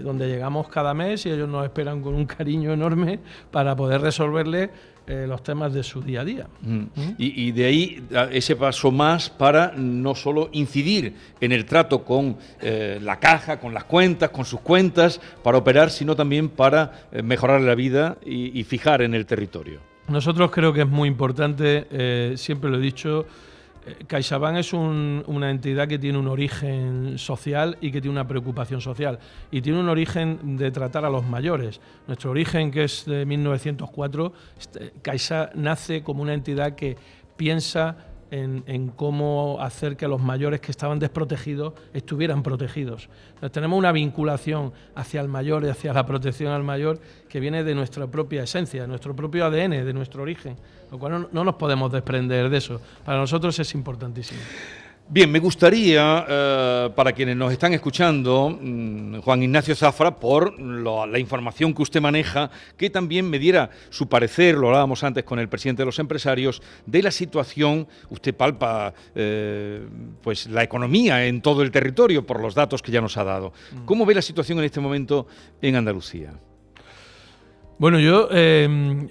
donde 0.01 0.27
llegamos 0.27 0.69
cada 0.69 0.93
mes 0.93 1.25
y 1.25 1.29
ellos 1.29 1.49
nos 1.49 1.65
esperan 1.65 2.01
con 2.01 2.15
un 2.15 2.25
cariño 2.25 2.71
enorme 2.71 3.19
para 3.51 3.75
poder 3.75 4.01
resolverle 4.01 4.69
eh, 5.05 5.25
los 5.27 5.43
temas 5.43 5.73
de 5.73 5.83
su 5.83 6.01
día 6.01 6.21
a 6.21 6.23
día. 6.23 6.47
Mm. 6.61 6.77
¿Mm? 6.77 7.15
Y, 7.17 7.51
de 7.51 7.65
ahí 7.65 8.07
ese 8.31 8.55
paso 8.55 8.89
más 8.89 9.29
para 9.29 9.73
no 9.75 10.15
solo 10.15 10.47
incidir 10.53 11.13
en 11.41 11.51
el 11.51 11.65
trato 11.65 12.05
con 12.05 12.37
eh, 12.61 12.99
la 13.01 13.19
caja, 13.19 13.59
con 13.59 13.73
las 13.73 13.83
cuentas, 13.83 14.29
con 14.29 14.45
sus 14.45 14.61
cuentas, 14.61 15.19
para 15.43 15.57
operar, 15.57 15.89
sino 15.89 16.15
también 16.15 16.47
para 16.47 17.09
eh, 17.11 17.21
mejorar 17.21 17.59
la 17.59 17.75
vida 17.75 18.17
y, 18.25 18.63
fijar 18.63 19.01
en 19.01 19.13
el 19.13 19.25
territorio. 19.25 19.81
Nosotros 20.07 20.51
creo 20.51 20.71
que 20.71 20.81
es 20.81 20.87
muy 20.87 21.09
importante, 21.09 22.37
siempre 22.37 22.69
lo 22.69 22.77
he 22.77 22.81
dicho, 22.81 23.25
CaixaBank 24.07 24.57
es 24.57 24.73
una 24.73 25.49
entidad 25.49 25.87
que 25.87 25.99
tiene 25.99 26.17
un 26.17 26.27
origen 26.27 27.17
social 27.17 27.77
y 27.81 27.91
que 27.91 28.01
tiene 28.01 28.13
una 28.13 28.27
preocupación 28.27 28.81
social. 28.81 29.19
Y 29.51 29.61
tiene 29.61 29.79
un 29.79 29.89
origen 29.89 30.57
de 30.57 30.71
tratar 30.71 31.05
a 31.05 31.09
los 31.09 31.25
mayores. 31.25 31.81
Nuestro 32.07 32.31
origen, 32.31 32.71
que 32.71 32.85
es 32.85 33.05
de 33.05 33.25
1904, 33.25 34.33
este, 34.59 34.93
Caixa 35.01 35.49
nace 35.55 36.03
como 36.03 36.21
una 36.21 36.33
entidad 36.33 36.75
que 36.75 36.97
piensa 37.35 38.12
en, 38.33 38.89
cómo 38.95 39.57
hacer 39.61 39.95
que 39.95 40.07
los 40.07 40.21
mayores 40.21 40.59
que 40.59 40.71
estaban 40.71 40.97
desprotegidos 40.97 41.73
estuvieran 41.93 42.41
protegidos. 42.41 43.09
tenemos 43.51 43.77
una 43.77 43.91
vinculación 43.91 44.73
hacia 44.95 45.21
el 45.21 45.27
mayor 45.27 45.63
y 45.65 45.69
hacia 45.69 45.93
la 45.93 46.05
protección 46.05 46.51
al 46.51 46.63
mayor 46.63 46.99
que 47.29 47.39
viene 47.39 47.63
de 47.63 47.75
nuestra 47.75 48.07
propia 48.07 48.43
esencia, 48.43 48.81
de 48.81 48.87
nuestro 48.87 49.15
propio 49.15 49.45
ADN, 49.45 49.85
de 49.85 49.93
nuestro 49.93 50.23
origen, 50.23 50.55
lo 50.91 50.97
cual 50.97 51.27
no 51.31 51.43
nos 51.43 51.55
podemos 51.55 51.91
desprender 51.91 52.49
de 52.49 52.57
eso. 52.57 52.81
Para 53.05 53.19
nosotros 53.19 53.57
es 53.59 53.73
importantísimo. 53.75 54.41
Bien, 55.09 55.29
me 55.29 55.39
gustaría, 55.39 56.25
eh, 56.27 56.89
para 56.95 57.11
quienes 57.11 57.35
nos 57.35 57.51
están 57.51 57.73
escuchando, 57.73 58.57
mm, 58.59 59.17
Juan 59.19 59.43
Ignacio 59.43 59.75
Zafra, 59.75 60.15
por 60.15 60.59
la 60.59 61.19
información 61.19 61.73
que 61.73 61.81
usted 61.81 62.01
maneja, 62.01 62.49
que 62.77 62.89
también 62.89 63.29
me 63.29 63.37
diera 63.37 63.69
su 63.89 64.07
parecer, 64.07 64.55
lo 64.55 64.67
hablábamos 64.67 65.03
antes 65.03 65.25
con 65.25 65.39
el 65.39 65.49
presidente 65.49 65.81
de 65.81 65.87
los 65.87 65.99
empresarios, 65.99 66.61
de 66.85 67.03
la 67.03 67.11
situación, 67.11 67.85
usted 68.09 68.33
palpa 68.33 68.93
eh, 69.13 69.85
pues 70.21 70.47
la 70.47 70.63
economía 70.63 71.25
en 71.27 71.41
todo 71.41 71.63
el 71.63 71.71
territorio 71.71 72.25
por 72.25 72.39
los 72.39 72.55
datos 72.55 72.81
que 72.81 72.91
ya 72.91 73.01
nos 73.01 73.17
ha 73.17 73.25
dado. 73.25 73.51
Mm. 73.73 73.85
¿Cómo 73.85 74.05
ve 74.05 74.15
la 74.15 74.21
situación 74.21 74.57
en 74.59 74.65
este 74.65 74.79
momento 74.79 75.27
en 75.61 75.75
Andalucía? 75.75 76.33
Bueno, 77.77 77.99
yo 77.99 78.29
eh, 78.31 79.07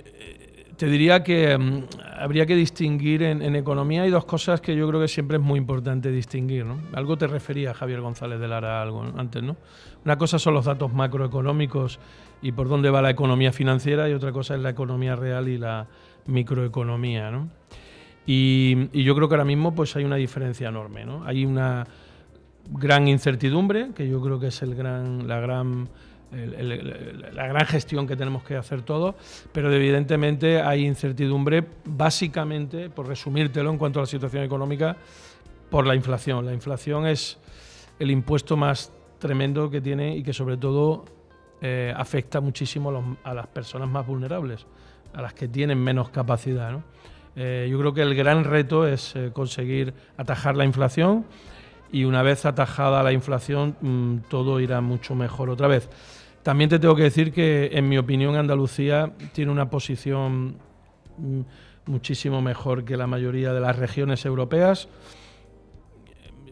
te 0.82 0.88
diría 0.88 1.22
que 1.22 1.56
mm, 1.56 1.84
habría 2.18 2.44
que 2.44 2.56
distinguir 2.56 3.22
en, 3.22 3.54
economía 3.54 4.02
hay 4.02 4.10
dos 4.10 4.24
cosas 4.24 4.60
que 4.60 4.74
yo 4.74 4.88
creo 4.88 5.00
que 5.00 5.06
siempre 5.06 5.36
es 5.36 5.42
muy 5.42 5.56
importante 5.56 6.10
distinguir. 6.10 6.66
¿no? 6.66 6.76
Algo 6.92 7.16
te 7.16 7.28
refería 7.28 7.72
Javier 7.72 8.00
González 8.00 8.40
de 8.40 8.48
Lara 8.48 8.82
algo 8.82 9.00
antes, 9.16 9.44
¿no? 9.44 9.56
Una 10.04 10.18
cosa 10.18 10.40
son 10.40 10.54
los 10.54 10.64
datos 10.64 10.92
macroeconómicos 10.92 12.00
y 12.42 12.50
por 12.50 12.68
dónde 12.68 12.90
va 12.90 13.00
la 13.00 13.10
economía 13.10 13.52
financiera 13.52 14.08
y 14.08 14.12
otra 14.12 14.32
cosa 14.32 14.56
es 14.56 14.60
la 14.60 14.70
economía 14.70 15.14
real 15.14 15.48
y 15.48 15.56
la 15.56 15.86
microeconomía, 16.26 17.30
¿no? 17.30 17.48
Y, 18.26 18.88
y 18.92 19.04
yo 19.04 19.14
creo 19.14 19.28
que 19.28 19.36
ahora 19.36 19.44
mismo 19.44 19.76
pues 19.76 19.94
hay 19.94 20.02
una 20.02 20.16
diferencia 20.16 20.68
enorme, 20.68 21.04
¿no? 21.04 21.24
Hay 21.24 21.46
una 21.46 21.86
gran 22.72 23.06
incertidumbre 23.06 23.90
que 23.94 24.08
yo 24.08 24.20
creo 24.20 24.40
que 24.40 24.48
es 24.48 24.62
el 24.62 24.74
gran, 24.74 25.28
la 25.28 25.38
gran 25.38 25.88
la 26.32 27.46
gran 27.46 27.66
gestión 27.66 28.06
que 28.06 28.16
tenemos 28.16 28.42
que 28.42 28.56
hacer 28.56 28.82
todos, 28.82 29.14
pero 29.52 29.72
evidentemente 29.72 30.62
hay 30.62 30.86
incertidumbre 30.86 31.64
básicamente, 31.84 32.88
por 32.88 33.06
resumírtelo 33.06 33.70
en 33.70 33.78
cuanto 33.78 34.00
a 34.00 34.02
la 34.02 34.06
situación 34.06 34.42
económica, 34.42 34.96
por 35.70 35.86
la 35.86 35.94
inflación. 35.94 36.46
La 36.46 36.52
inflación 36.52 37.06
es 37.06 37.38
el 37.98 38.10
impuesto 38.10 38.56
más 38.56 38.92
tremendo 39.18 39.70
que 39.70 39.80
tiene 39.80 40.16
y 40.16 40.22
que 40.22 40.32
sobre 40.32 40.56
todo 40.56 41.04
eh, 41.60 41.94
afecta 41.96 42.40
muchísimo 42.40 43.16
a, 43.22 43.34
las 43.34 43.46
personas 43.46 43.88
más 43.88 44.04
vulnerables, 44.06 44.66
a 45.14 45.22
las 45.22 45.32
que 45.32 45.46
tienen 45.46 45.78
menos 45.78 46.10
capacidad. 46.10 46.80
Eh, 47.36 47.68
yo 47.70 47.78
creo 47.78 47.94
que 47.94 48.02
el 48.02 48.14
gran 48.14 48.44
reto 48.44 48.86
es 48.86 49.14
eh, 49.14 49.30
conseguir 49.32 49.94
atajar 50.16 50.56
la 50.56 50.64
inflación 50.64 51.24
y 51.92 52.04
una 52.04 52.22
vez 52.22 52.46
atajada 52.46 53.02
la 53.02 53.12
inflación 53.12 53.76
mm, 53.80 54.28
todo 54.28 54.58
irá 54.58 54.80
mucho 54.80 55.14
mejor 55.14 55.50
otra 55.50 55.68
vez. 55.68 55.88
También 56.42 56.70
te 56.70 56.78
tengo 56.78 56.96
que 56.96 57.04
decir 57.04 57.32
que, 57.32 57.70
en 57.72 57.88
mi 57.88 57.98
opinión, 57.98 58.34
Andalucía 58.34 59.12
tiene 59.32 59.52
una 59.52 59.70
posición 59.70 60.56
mm, 61.18 61.40
muchísimo 61.86 62.42
mejor 62.42 62.84
que 62.84 62.96
la 62.96 63.06
mayoría 63.06 63.52
de 63.52 63.60
las 63.60 63.76
regiones 63.76 64.24
europeas. 64.24 64.88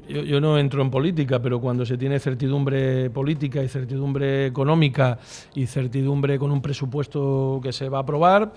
Yo, 0.08 0.40
no 0.40 0.58
entro 0.58 0.82
en 0.82 0.90
política, 0.90 1.40
pero 1.40 1.60
cuando 1.60 1.86
se 1.86 1.96
tiene 1.96 2.18
certidumbre 2.18 3.10
política 3.10 3.62
y 3.62 3.68
certidumbre 3.68 4.46
económica 4.46 5.18
y 5.54 5.66
certidumbre 5.66 6.36
con 6.36 6.50
un 6.50 6.60
presupuesto 6.60 7.60
que 7.62 7.72
se 7.72 7.88
va 7.88 7.98
a 7.98 8.00
aprobar, 8.02 8.52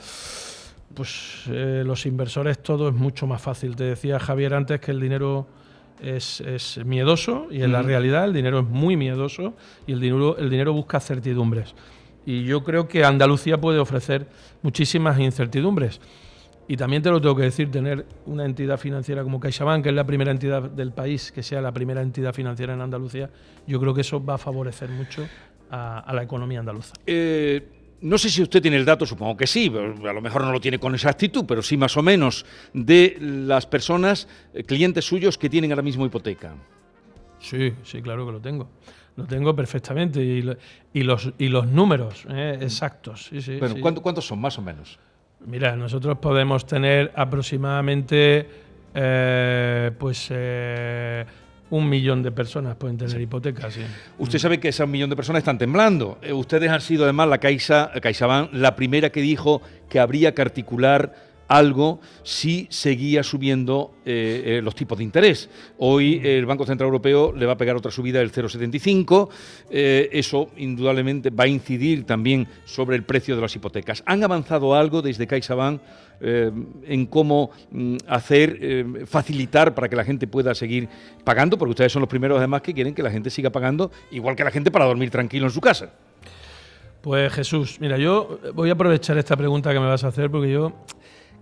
pues 0.96 1.44
eh, 1.50 1.84
los 1.86 2.08
inversores 2.08 2.62
todo 2.62 2.90
es 2.90 2.96
mucho 2.96 3.28
más 3.28 3.40
fácil. 3.40 3.75
Te 3.75 3.84
decía 3.84 4.20
Javier 4.20 4.56
antes 4.56 4.80
que 4.80 4.92
el 4.92 5.00
dinero 5.00 5.48
es, 6.02 6.80
miedoso 6.86 7.48
y 7.52 7.62
en 7.62 7.72
la 7.72 7.82
realidad 7.82 8.26
el 8.26 8.34
dinero 8.34 8.60
es 8.60 8.66
muy 8.66 8.98
miedoso 8.98 9.54
y 9.88 9.94
el 9.94 10.00
dinero, 10.00 10.38
el 10.38 10.50
dinero 10.50 10.74
busca 10.74 11.00
certidumbres. 11.00 11.76
Y 12.26 12.44
yo 12.44 12.64
creo 12.64 12.88
que 12.88 13.04
Andalucía 13.04 13.60
puede 13.60 13.80
ofrecer 13.80 14.28
muchísimas 14.62 15.20
incertidumbres. 15.20 16.00
Y 16.68 16.78
también 16.78 17.02
te 17.02 17.10
lo 17.10 17.20
tengo 17.20 17.36
que 17.36 17.44
decir, 17.44 17.70
tener 17.70 18.06
una 18.26 18.46
entidad 18.46 18.78
financiera 18.78 19.24
como 19.24 19.40
CaixaBank, 19.40 19.84
que 19.84 19.90
es 19.90 19.96
la 19.96 20.06
primera 20.06 20.32
entidad 20.32 20.62
del 20.62 20.94
país, 20.94 21.32
que 21.32 21.44
sea 21.44 21.62
la 21.62 21.74
primera 21.74 22.02
entidad 22.02 22.34
financiera 22.34 22.74
en 22.74 22.82
Andalucía, 22.82 23.30
yo 23.68 23.80
creo 23.82 23.94
que 23.94 24.02
eso 24.02 24.24
va 24.24 24.36
a 24.36 24.38
favorecer 24.38 24.90
mucho 24.90 25.28
a, 25.70 26.12
la 26.14 26.24
economía 26.24 26.60
andaluza. 26.60 26.94
Eh, 27.06 27.83
no 28.04 28.18
sé 28.18 28.30
si 28.30 28.42
usted 28.42 28.62
tiene 28.62 28.78
el 28.78 28.86
dato, 28.86 29.06
supongo 29.06 29.38
que 29.38 29.48
sí, 29.48 29.72
a 29.74 30.14
lo 30.14 30.22
mejor 30.22 30.44
no 30.44 30.52
lo 30.52 30.60
tiene 30.60 30.78
con 30.78 30.94
exactitud, 30.94 31.46
pero 31.48 31.62
sí 31.62 31.78
más 31.78 31.96
o 31.96 32.04
menos, 32.04 32.46
de 32.74 33.18
las 33.20 33.66
personas, 33.66 34.28
eh, 34.54 34.64
clientes 34.64 35.06
suyos 35.06 35.38
que 35.38 35.50
tienen 35.50 35.72
ahora 35.72 35.82
mismo 35.82 36.06
hipoteca. 36.06 36.54
Sí, 37.40 37.74
sí, 37.84 38.02
claro 38.02 38.26
que 38.26 38.34
lo 38.34 38.42
tengo. 38.42 38.70
Lo 39.16 39.26
tengo 39.26 39.56
perfectamente. 39.56 40.22
Y, 40.22 40.42
los, 41.04 41.34
y 41.38 41.48
los 41.48 41.68
números 41.68 42.26
eh, 42.30 42.58
exactos. 42.62 43.30
Sí, 43.40 43.58
bueno, 43.58 43.76
¿cuántos 44.02 44.26
son 44.26 44.40
más 44.40 44.58
o 44.58 44.62
menos? 44.62 45.00
Mira, 45.46 45.76
nosotros 45.76 46.18
podemos 46.18 46.66
tener 46.66 47.12
aproximadamente 47.16 48.50
eh, 48.94 49.92
pues 49.98 50.32
un 51.74 51.89
millón 51.89 52.22
de 52.22 52.32
personas 52.32 52.75
pueden 52.75 53.00
tener 53.00 53.20
hipotecas. 53.20 53.80
Usted 54.20 54.38
sabe 54.38 54.60
que 54.60 54.68
ese 54.68 54.86
millón 54.86 55.10
de 55.10 55.15
personas 55.15 55.39
están 55.39 55.58
temblando. 55.58 56.20
Eh, 56.22 56.32
ustedes 56.32 56.70
han 56.70 56.82
sido 56.82 57.03
además 57.03 57.27
la 57.30 57.39
Caixa, 57.39 57.89
CaixaBank 58.00 58.53
la 58.53 58.75
primera 58.75 59.10
que 59.10 59.22
dijo 59.22 59.60
que 59.89 60.00
habría 60.00 60.36
que 60.36 60.44
articular 60.44 61.15
algo 61.58 62.00
si 62.24 62.68
seguía 62.70 63.24
subiendo 63.24 63.94
eh, 64.06 64.44
eh, 64.46 64.62
los 64.62 64.76
tipos 64.76 64.98
de 64.98 65.04
interés. 65.04 65.50
Hoy 65.78 66.22
el 66.24 66.46
Banco 66.46 66.66
Central 66.66 66.88
Europeo 66.88 67.32
le 67.32 67.46
va 67.46 67.54
a 67.54 67.58
pegar 67.58 67.76
otra 67.76 67.92
subida 67.92 68.20
del 68.20 68.32
0,75. 68.32 69.30
eso 69.70 70.50
indudablemente 70.58 71.30
va 71.30 71.46
a 71.46 71.48
incidir 71.48 72.06
también 72.06 72.48
sobre 72.66 72.96
el 72.96 73.04
precio 73.04 73.36
de 73.36 73.42
las 73.42 73.56
hipotecas. 73.56 74.04
¿Han 74.06 74.24
avanzado 74.24 74.76
algo 74.76 75.02
desde 75.02 75.28
CaixaBank 75.28 75.82
eh, 76.26 76.50
en 76.86 77.06
cómo 77.08 77.52
mm, 77.72 77.98
hacer, 78.08 78.58
eh, 78.62 79.06
facilitar 79.06 79.76
para 79.76 79.90
que 79.90 79.96
la 79.98 80.06
gente 80.06 80.26
pueda 80.26 80.56
seguir 80.56 80.88
pagando, 81.26 81.58
porque 81.58 81.72
ustedes 81.72 81.92
son 81.92 82.00
los 82.00 82.08
primeros 82.08 82.38
además 82.38 82.62
que 82.62 82.74
quieren 82.74 82.96
que 82.96 83.04
la 83.04 83.12
gente 83.12 83.30
siga 83.30 83.50
pagando, 83.50 83.92
igual 84.10 84.34
que 84.36 84.46
la 84.46 84.52
gente 84.52 84.72
para 84.72 84.86
dormir 84.86 85.10
tranquilo 85.10 85.48
en 85.48 85.52
su 85.52 85.60
casa. 85.60 85.92
Pues 87.02 87.34
Jesús, 87.34 87.78
mira, 87.82 87.98
yo 87.98 88.40
voy 88.54 88.70
a 88.70 88.74
aprovechar 88.74 89.18
esta 89.18 89.36
pregunta 89.36 89.74
que 89.74 89.80
me 89.82 89.88
vas 89.88 90.06
a 90.06 90.08
hacer 90.08 90.32
porque 90.32 90.50
yo 90.50 90.72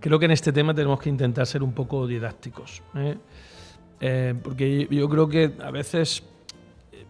creo 0.02 0.18
que 0.18 0.24
en 0.26 0.32
este 0.32 0.52
tema 0.52 0.74
tenemos 0.74 1.00
que 1.00 1.08
intentar 1.08 1.46
ser 1.46 1.62
un 1.62 1.72
poco 1.72 2.06
didácticos. 2.06 2.82
¿eh? 2.96 3.16
Eh, 4.00 4.34
porque 4.42 4.88
yo 4.90 5.08
creo 5.08 5.28
que 5.28 5.52
a 5.62 5.70
veces 5.70 6.24
eh, 6.92 7.04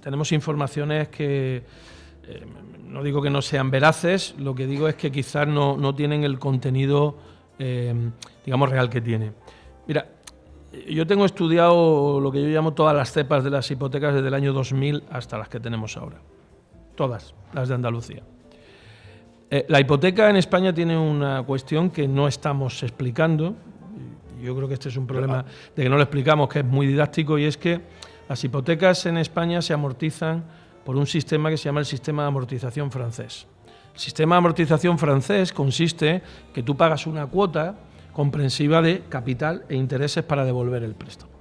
tenemos 0.00 0.32
informaciones 0.32 1.08
que, 1.08 1.62
no 2.88 3.02
digo 3.02 3.20
que 3.20 3.28
no 3.30 3.42
sean 3.42 3.70
veraces, 3.70 4.34
lo 4.38 4.54
que 4.54 4.66
digo 4.66 4.88
es 4.88 4.94
que 4.94 5.12
quizás 5.12 5.46
no, 5.46 5.76
no 5.76 5.94
tienen 5.94 6.24
el 6.24 6.38
contenido, 6.38 7.18
digamos, 7.58 8.70
real 8.70 8.88
que 8.88 9.02
tiene. 9.02 9.32
Mira, 9.86 10.06
yo 10.88 11.06
tengo 11.06 11.26
estudiado 11.26 12.20
lo 12.20 12.32
que 12.32 12.40
yo 12.40 12.48
llamo 12.48 12.72
todas 12.72 12.96
las 12.96 13.12
cepas 13.12 13.44
de 13.44 13.50
las 13.50 13.70
hipotecas 13.70 14.14
desde 14.14 14.28
el 14.28 14.34
año 14.34 14.52
2000 14.54 15.04
hasta 15.10 15.36
las 15.36 15.48
que 15.48 15.60
tenemos 15.60 15.96
ahora. 15.96 16.20
Todas, 16.94 17.34
las 17.52 17.68
de 17.68 17.74
Andalucía. 17.74 18.22
Eh, 19.52 19.66
la 19.68 19.80
hipoteca 19.80 20.30
en 20.30 20.36
España 20.36 20.72
tiene 20.72 20.96
una 20.96 21.42
cuestión 21.42 21.90
que 21.90 22.06
no 22.06 22.28
estamos 22.28 22.84
explicando. 22.84 23.56
Yo 24.40 24.54
creo 24.54 24.68
que 24.68 24.74
este 24.74 24.88
es 24.88 24.96
un 24.96 25.08
problema 25.08 25.44
de 25.74 25.82
que 25.82 25.88
no 25.88 25.96
lo 25.96 26.02
explicamos, 26.02 26.48
que 26.48 26.60
es 26.60 26.64
muy 26.64 26.86
didáctico, 26.86 27.36
y 27.36 27.44
es 27.44 27.56
que 27.56 27.80
las 28.28 28.42
hipotecas 28.44 29.06
en 29.06 29.18
España 29.18 29.60
se 29.60 29.74
amortizan 29.74 30.44
por 30.84 30.96
un 30.96 31.06
sistema 31.06 31.50
que 31.50 31.56
se 31.56 31.64
llama 31.64 31.80
el 31.80 31.86
sistema 31.86 32.22
de 32.22 32.28
amortización 32.28 32.92
francés. 32.92 33.48
El 33.92 33.98
sistema 33.98 34.36
de 34.36 34.38
amortización 34.38 34.98
francés 35.00 35.52
consiste 35.52 36.22
que 36.54 36.62
tú 36.62 36.76
pagas 36.76 37.08
una 37.08 37.26
cuota 37.26 37.74
comprensiva 38.12 38.80
de 38.80 39.02
capital 39.08 39.64
e 39.68 39.74
intereses 39.74 40.22
para 40.22 40.44
devolver 40.44 40.84
el 40.84 40.94
préstamo. 40.94 41.32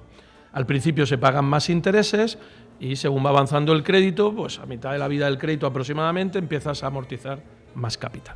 Al 0.51 0.65
principio 0.65 1.05
se 1.05 1.19
pagan 1.19 1.45
más 1.45 1.69
intereses 1.69 2.39
y 2.79 2.95
según 2.95 3.23
va 3.23 3.29
avanzando 3.29 3.71
el 3.71 3.83
crédito, 3.83 4.35
pues 4.35 4.57
a 4.57 4.65
mitad 4.65 4.91
de 4.91 4.97
la 4.97 5.07
vida 5.07 5.25
del 5.25 5.37
crédito 5.37 5.67
aproximadamente 5.67 6.39
empiezas 6.39 6.83
a 6.83 6.87
amortizar 6.87 7.58
más 7.79 7.97
capital. 7.97 8.35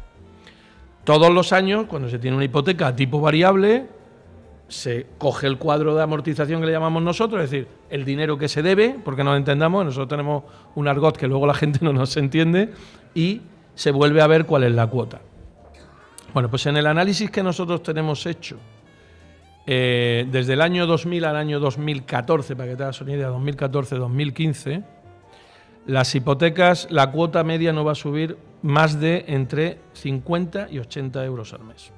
Todos 1.04 1.32
los 1.34 1.52
años, 1.54 1.86
cuando 1.88 2.10
se 2.10 2.18
tiene 2.18 2.36
una 2.38 2.46
hipoteca 2.46 2.88
a 2.88 2.96
tipo 2.96 3.20
variable, 3.20 3.88
se 4.68 5.06
coge 5.18 5.48
el 5.48 5.58
cuadro 5.58 5.96
de 5.96 6.02
amortización 6.02 6.62
que 6.62 6.68
le 6.68 6.72
llamamos 6.72 7.04
nosotros, 7.04 7.44
es 7.44 7.52
decir, 7.52 7.68
el 7.90 8.06
dinero 8.06 8.38
que 8.38 8.48
se 8.48 8.62
debe, 8.62 8.98
porque 9.04 9.24
no 9.24 9.32
lo 9.32 9.38
entendamos, 9.38 9.86
nosotros 9.86 10.08
tenemos 10.08 10.44
un 10.76 10.88
argot 10.88 11.18
que 11.18 11.28
luego 11.28 11.46
la 11.46 11.54
gente 11.54 11.80
no 11.84 11.94
nos 11.94 12.16
entiende, 12.18 12.72
y 13.14 13.42
se 13.76 13.92
vuelve 13.92 14.22
a 14.22 14.28
ver 14.28 14.46
cuál 14.46 14.64
es 14.64 14.72
la 14.72 14.88
cuota. 14.88 15.22
Bueno, 16.34 16.50
pues 16.50 16.66
en 16.66 16.78
el 16.78 16.88
análisis 16.88 17.30
que 17.30 17.44
nosotros 17.44 17.84
tenemos 17.84 18.26
hecho 18.26 18.58
eh, 19.66 20.28
desde 20.32 20.54
el 20.54 20.62
año 20.62 20.88
2000 20.88 21.26
al 21.26 21.36
año 21.36 21.60
2014, 21.60 22.56
para 22.56 22.70
que 22.70 22.76
te 22.76 22.84
hagas 22.84 23.02
una 23.02 23.14
idea, 23.14 23.30
2014-2015, 23.30 24.84
las 25.86 26.16
hipotecas, 26.16 26.88
la 26.90 27.12
cuota 27.12 27.44
media 27.44 27.74
no 27.74 27.84
va 27.84 27.92
a 27.94 27.96
subir 27.96 28.38
más 28.62 29.00
de 29.00 29.26
entre 29.28 29.80
50 29.94 30.70
y 30.72 30.80
80 30.80 31.26
euros 31.26 31.54
al 31.54 31.64
mes. 31.66 31.92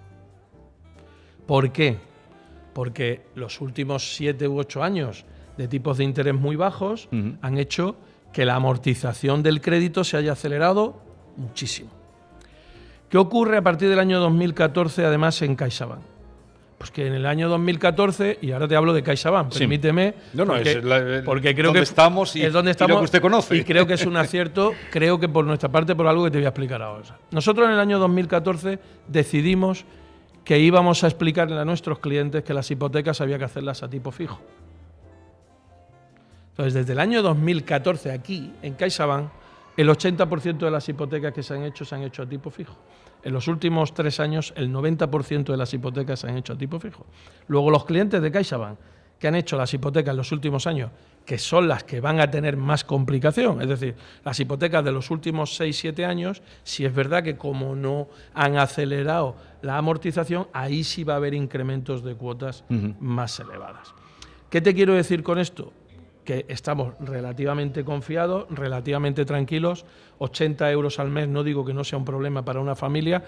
¿Por 1.46 1.72
qué? 1.72 1.98
Porque 2.74 3.28
los 3.36 3.62
últimos 3.62 4.16
7 4.16 4.48
u 4.48 4.60
8 4.60 4.84
años 4.84 5.26
de 5.58 5.68
tipos 5.68 5.98
de 5.98 6.04
interés 6.04 6.34
muy 6.34 6.56
bajos 6.56 7.08
han 7.42 7.58
hecho 7.58 7.96
que 8.34 8.46
la 8.46 8.56
amortización 8.56 9.44
del 9.44 9.62
crédito 9.62 10.04
se 10.04 10.18
haya 10.18 10.34
acelerado 10.34 11.02
muchísimo. 11.38 11.92
¿Qué 13.10 13.18
ocurre 13.18 13.58
a 13.58 13.62
partir 13.62 13.88
del 13.88 14.00
año 14.00 14.20
2014 14.20 15.06
además 15.06 15.42
en 15.42 15.56
CaixaBank? 15.56 16.15
Pues 16.78 16.92
que 16.92 17.08
en 17.08 17.14
el 17.14 17.26
año 17.26 17.48
2014, 17.48 18.40
y 18.42 18.52
ahora 18.52 18.68
te 18.68 18.76
hablo 18.76 18.94
de 18.94 19.02
CaixaBank, 19.02 19.54
permíteme, 19.54 20.14
no, 20.34 20.44
no, 20.44 20.54
porque, 20.54 20.72
es 20.72 21.24
porque 21.24 21.56
creo 21.56 21.72
que 21.72 21.80
estamos 21.80 22.36
y, 22.36 22.44
es 22.44 22.52
donde 22.52 22.72
estamos, 22.72 22.92
y 22.92 22.94
lo 22.94 23.00
que 23.00 23.06
usted 23.06 23.22
conoce. 23.22 23.56
Y 23.56 23.64
creo 23.64 23.88
que 23.88 23.94
es 23.94 24.06
un 24.06 24.18
acierto, 24.18 24.74
creo 24.92 25.18
que 25.18 25.30
por 25.30 25.46
nuestra 25.46 25.70
parte, 25.70 25.96
por 25.96 26.06
algo 26.08 26.26
que 26.26 26.32
te 26.32 26.38
voy 26.38 26.46
a 26.46 26.50
explicar 26.50 26.82
ahora. 26.82 27.18
Nosotros 27.32 27.68
en 27.68 27.74
el 27.74 27.80
año 27.80 27.98
2014 27.98 28.80
decidimos 29.08 29.86
que 30.44 30.60
íbamos 30.60 31.04
a 31.04 31.08
explicarle 31.08 31.58
a 31.58 31.66
nuestros 31.66 32.00
clientes 32.00 32.44
que 32.44 32.54
las 32.54 32.70
hipotecas 32.70 33.20
había 33.22 33.40
que 33.40 33.46
hacerlas 33.46 33.82
a 33.82 33.90
tipo 33.90 34.12
fijo. 34.12 34.40
Entonces, 36.52 36.74
desde 36.74 36.94
el 36.94 37.00
año 37.00 37.22
2014 37.22 38.12
aquí, 38.12 38.54
en 38.62 38.76
CaixaBank, 38.76 39.30
el 39.76 39.90
80% 39.90 40.58
de 40.60 40.72
las 40.72 40.88
hipotecas 40.88 41.34
que 41.34 41.44
se 41.44 41.54
han 41.54 41.64
hecho 41.64 41.84
se 41.84 41.96
han 41.96 42.04
hecho 42.04 42.24
a 42.24 42.26
tipo 42.26 42.50
fijo. 42.50 42.78
En 43.26 43.34
los 43.34 43.48
últimos 43.48 43.96
tres 43.96 44.20
años, 44.20 44.54
el 44.56 44.72
90% 44.72 45.46
de 45.46 45.58
las 45.58 45.74
hipotecas 45.74 46.20
se 46.20 46.28
han 46.28 46.38
hecho 46.38 46.54
a 46.54 46.58
tipo 46.58 46.80
fijo. 46.80 47.08
Luego, 47.48 47.72
los 47.72 47.84
clientes 47.84 48.22
de 48.22 48.32
CaixaBank 48.32 48.78
que 49.18 49.28
han 49.28 49.34
hecho 49.34 49.58
las 49.58 49.74
hipotecas 49.74 50.12
en 50.12 50.18
los 50.18 50.32
últimos 50.32 50.68
años, 50.68 50.92
que 51.26 51.40
son 51.40 51.68
las 51.68 51.84
que 51.84 52.02
van 52.02 52.20
a 52.20 52.30
tener 52.30 52.56
más 52.56 52.84
complicación, 52.84 53.62
es 53.64 53.68
decir, 53.68 53.96
las 54.24 54.40
hipotecas 54.40 54.86
de 54.86 54.92
los 54.92 55.10
últimos 55.10 55.60
6-7 55.60 56.06
años, 56.06 56.44
si 56.64 56.86
es 56.86 56.94
verdad 56.94 57.24
que 57.24 57.36
como 57.36 57.76
no 57.76 58.10
han 58.36 58.58
acelerado 58.58 59.36
la 59.64 59.78
amortización, 59.78 60.48
ahí 60.54 60.84
sí 60.84 61.04
va 61.04 61.14
a 61.14 61.18
haber 61.18 61.34
incrementos 61.34 62.04
de 62.04 62.14
cuotas 62.14 62.64
más 63.00 63.40
elevadas. 63.40 63.96
¿Qué 64.52 64.62
te 64.62 64.76
quiero 64.76 64.94
decir 64.94 65.24
con 65.24 65.40
esto? 65.40 65.74
Que 66.26 66.46
estamos 66.50 66.96
relativamente 67.00 67.86
confiados, 67.86 68.48
relativamente 68.50 69.24
tranquilos. 69.24 69.86
80 70.18 70.70
euros 70.72 71.00
al 71.00 71.10
mes 71.10 71.30
no 71.30 71.44
digo 71.44 71.64
que 71.64 71.74
no 71.74 71.84
sea 71.84 71.98
un 71.98 72.06
problema 72.06 72.44
para 72.44 72.60
una 72.60 72.76
familia, 72.76 73.24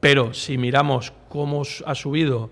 pero 0.00 0.34
si 0.34 0.58
miramos 0.58 1.12
cómo 1.28 1.62
ha 1.86 1.94
subido 1.94 2.50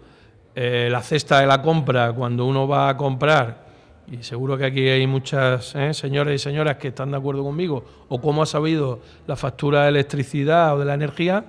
eh, 0.54 0.88
la 0.90 1.02
cesta 1.02 1.40
de 1.40 1.46
la 1.46 1.60
compra 1.60 2.12
cuando 2.12 2.46
uno 2.46 2.66
va 2.66 2.88
a 2.88 2.96
comprar, 2.96 3.66
y 4.10 4.22
seguro 4.22 4.56
que 4.56 4.66
aquí 4.66 4.88
hay 4.88 5.06
muchas 5.06 5.74
eh, 5.74 5.92
señores 5.92 6.40
y 6.40 6.42
señoras 6.42 6.76
que 6.76 6.88
están 6.88 7.10
de 7.10 7.16
acuerdo 7.16 7.42
conmigo, 7.42 7.84
o 8.08 8.20
cómo 8.20 8.42
ha 8.42 8.46
subido 8.46 9.00
la 9.26 9.36
factura 9.36 9.82
de 9.82 9.88
electricidad 9.90 10.74
o 10.74 10.78
de 10.78 10.84
la 10.84 10.94
energía, 10.94 11.44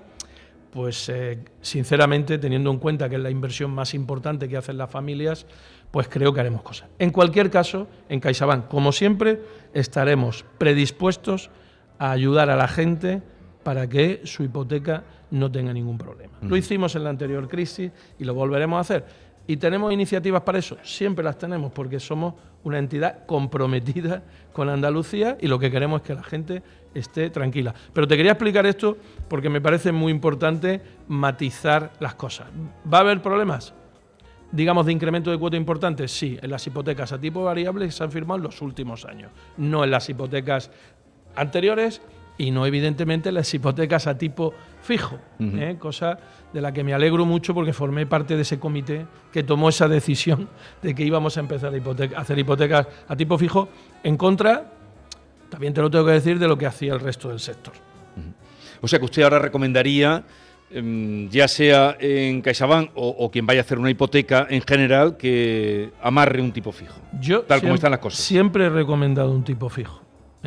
pues 0.77 1.09
eh, 1.09 1.39
sinceramente, 1.59 2.37
teniendo 2.37 2.69
en 2.69 2.77
cuenta 2.77 3.09
que 3.09 3.15
es 3.15 3.21
la 3.21 3.31
inversión 3.31 3.71
más 3.71 3.95
importante 3.95 4.47
que 4.47 4.57
hacen 4.57 4.77
las 4.77 4.91
familias, 4.91 5.47
pues 5.89 6.07
creo 6.07 6.31
que 6.35 6.39
haremos 6.39 6.61
cosas. 6.61 6.87
En 6.99 7.09
cualquier 7.09 7.49
caso, 7.49 7.87
en 8.09 8.19
CaixaBank, 8.19 8.67
como 8.67 8.91
siempre, 8.91 9.41
estaremos 9.73 10.45
predispuestos 10.59 11.49
a 11.97 12.11
ayudar 12.11 12.51
a 12.51 12.55
la 12.55 12.67
gente 12.67 13.23
para 13.63 13.89
que 13.89 14.21
su 14.25 14.43
hipoteca 14.43 15.03
no 15.31 15.51
tenga 15.51 15.73
ningún 15.73 15.97
problema. 15.97 16.37
Lo 16.43 16.55
hicimos 16.55 16.95
en 16.95 17.05
la 17.05 17.09
anterior 17.09 17.47
crisis 17.47 17.91
y 18.19 18.23
lo 18.23 18.35
volveremos 18.35 18.77
a 18.77 18.81
hacer. 18.81 19.05
¿Y 19.47 19.57
tenemos 19.57 19.93
iniciativas 19.93 20.41
para 20.41 20.59
eso? 20.59 20.77
Siempre 20.83 21.23
las 21.23 21.37
tenemos 21.37 21.71
porque 21.71 21.99
somos 21.99 22.33
una 22.63 22.79
entidad 22.79 23.25
comprometida 23.25 24.23
con 24.51 24.67
Andalucía 24.67 25.37
y 25.39 25.47
lo 25.47 25.57
que 25.57 25.71
queremos 25.71 26.01
es 26.01 26.07
que 26.07 26.13
la 26.13 26.23
gente 26.23 26.61
esté 26.93 27.29
tranquila. 27.29 27.73
Pero 27.93 28.07
te 28.07 28.17
quería 28.17 28.33
explicar 28.33 28.65
esto 28.65 28.97
porque 29.29 29.49
me 29.49 29.61
parece 29.61 29.93
muy 29.93 30.11
importante 30.11 30.81
matizar 31.07 31.93
las 31.99 32.15
cosas. 32.15 32.47
¿Va 32.91 32.99
a 32.99 33.01
haber 33.01 33.21
problemas? 33.21 33.73
digamos, 34.51 34.85
de 34.85 34.93
incremento 34.93 35.31
de 35.31 35.37
cuota 35.37 35.57
importante? 35.57 36.07
Sí, 36.07 36.37
en 36.41 36.49
las 36.49 36.65
hipotecas 36.65 37.11
a 37.11 37.19
tipo 37.19 37.43
variable 37.43 37.89
se 37.91 38.03
han 38.03 38.11
firmado 38.11 38.37
en 38.37 38.43
los 38.43 38.61
últimos 38.61 39.05
años, 39.05 39.31
no 39.57 39.83
en 39.83 39.91
las 39.91 40.09
hipotecas 40.09 40.71
anteriores 41.35 42.01
y 42.37 42.51
no 42.51 42.65
evidentemente 42.65 43.29
en 43.29 43.35
las 43.35 43.53
hipotecas 43.53 44.07
a 44.07 44.17
tipo 44.17 44.53
fijo, 44.81 45.17
¿eh? 45.39 45.75
cosa 45.79 46.19
de 46.53 46.61
la 46.61 46.71
que 46.71 46.83
me 46.83 46.93
alegro 46.93 47.25
mucho 47.25 47.53
porque 47.53 47.73
formé 47.73 48.05
parte 48.05 48.35
de 48.35 48.43
ese 48.43 48.59
comité 48.59 49.05
que 49.31 49.43
tomó 49.43 49.69
esa 49.69 49.87
decisión 49.87 50.47
de 50.81 50.95
que 50.95 51.03
íbamos 51.03 51.37
a 51.37 51.39
empezar 51.39 51.73
a, 51.73 52.19
hacer 52.19 52.39
hipotecas 52.39 52.87
a 53.07 53.15
tipo 53.15 53.37
fijo 53.37 53.69
en 54.03 54.17
contra, 54.17 54.71
también 55.49 55.73
te 55.73 55.81
lo 55.81 55.89
tengo 55.89 56.05
que 56.05 56.11
decir, 56.11 56.39
de 56.39 56.47
lo 56.47 56.57
que 56.57 56.65
hacía 56.65 56.93
el 56.93 56.99
resto 56.99 57.29
del 57.29 57.39
sector. 57.39 57.73
O 58.79 58.87
sea 58.87 58.99
que 58.99 59.05
usted 59.05 59.23
ahora 59.23 59.39
recomendaría 59.39 60.23
Em, 60.69 61.29
ya 61.29 61.47
sea 61.47 61.95
en 61.97 62.41
CaixaBank 62.41 62.91
o, 62.95 63.31
quien 63.31 63.45
vaya 63.45 63.61
a 63.61 63.63
hacer 63.63 63.79
una 63.79 63.89
hipoteca 63.89 64.47
en 64.49 64.61
general, 64.61 65.15
que 65.15 65.91
amarre 66.01 66.41
un 66.41 66.51
tipo 66.51 66.73
fijo. 66.73 66.99
Yo 67.21 67.41
tal 67.43 67.61
como 67.61 67.75
están 67.75 67.91
las 67.91 68.01
cosas. 68.01 68.19
Siempre 68.19 68.65
he 68.65 68.69
recomendado 68.69 69.31
un 69.31 69.43
tipo 69.43 69.69
fijo. 69.69 70.01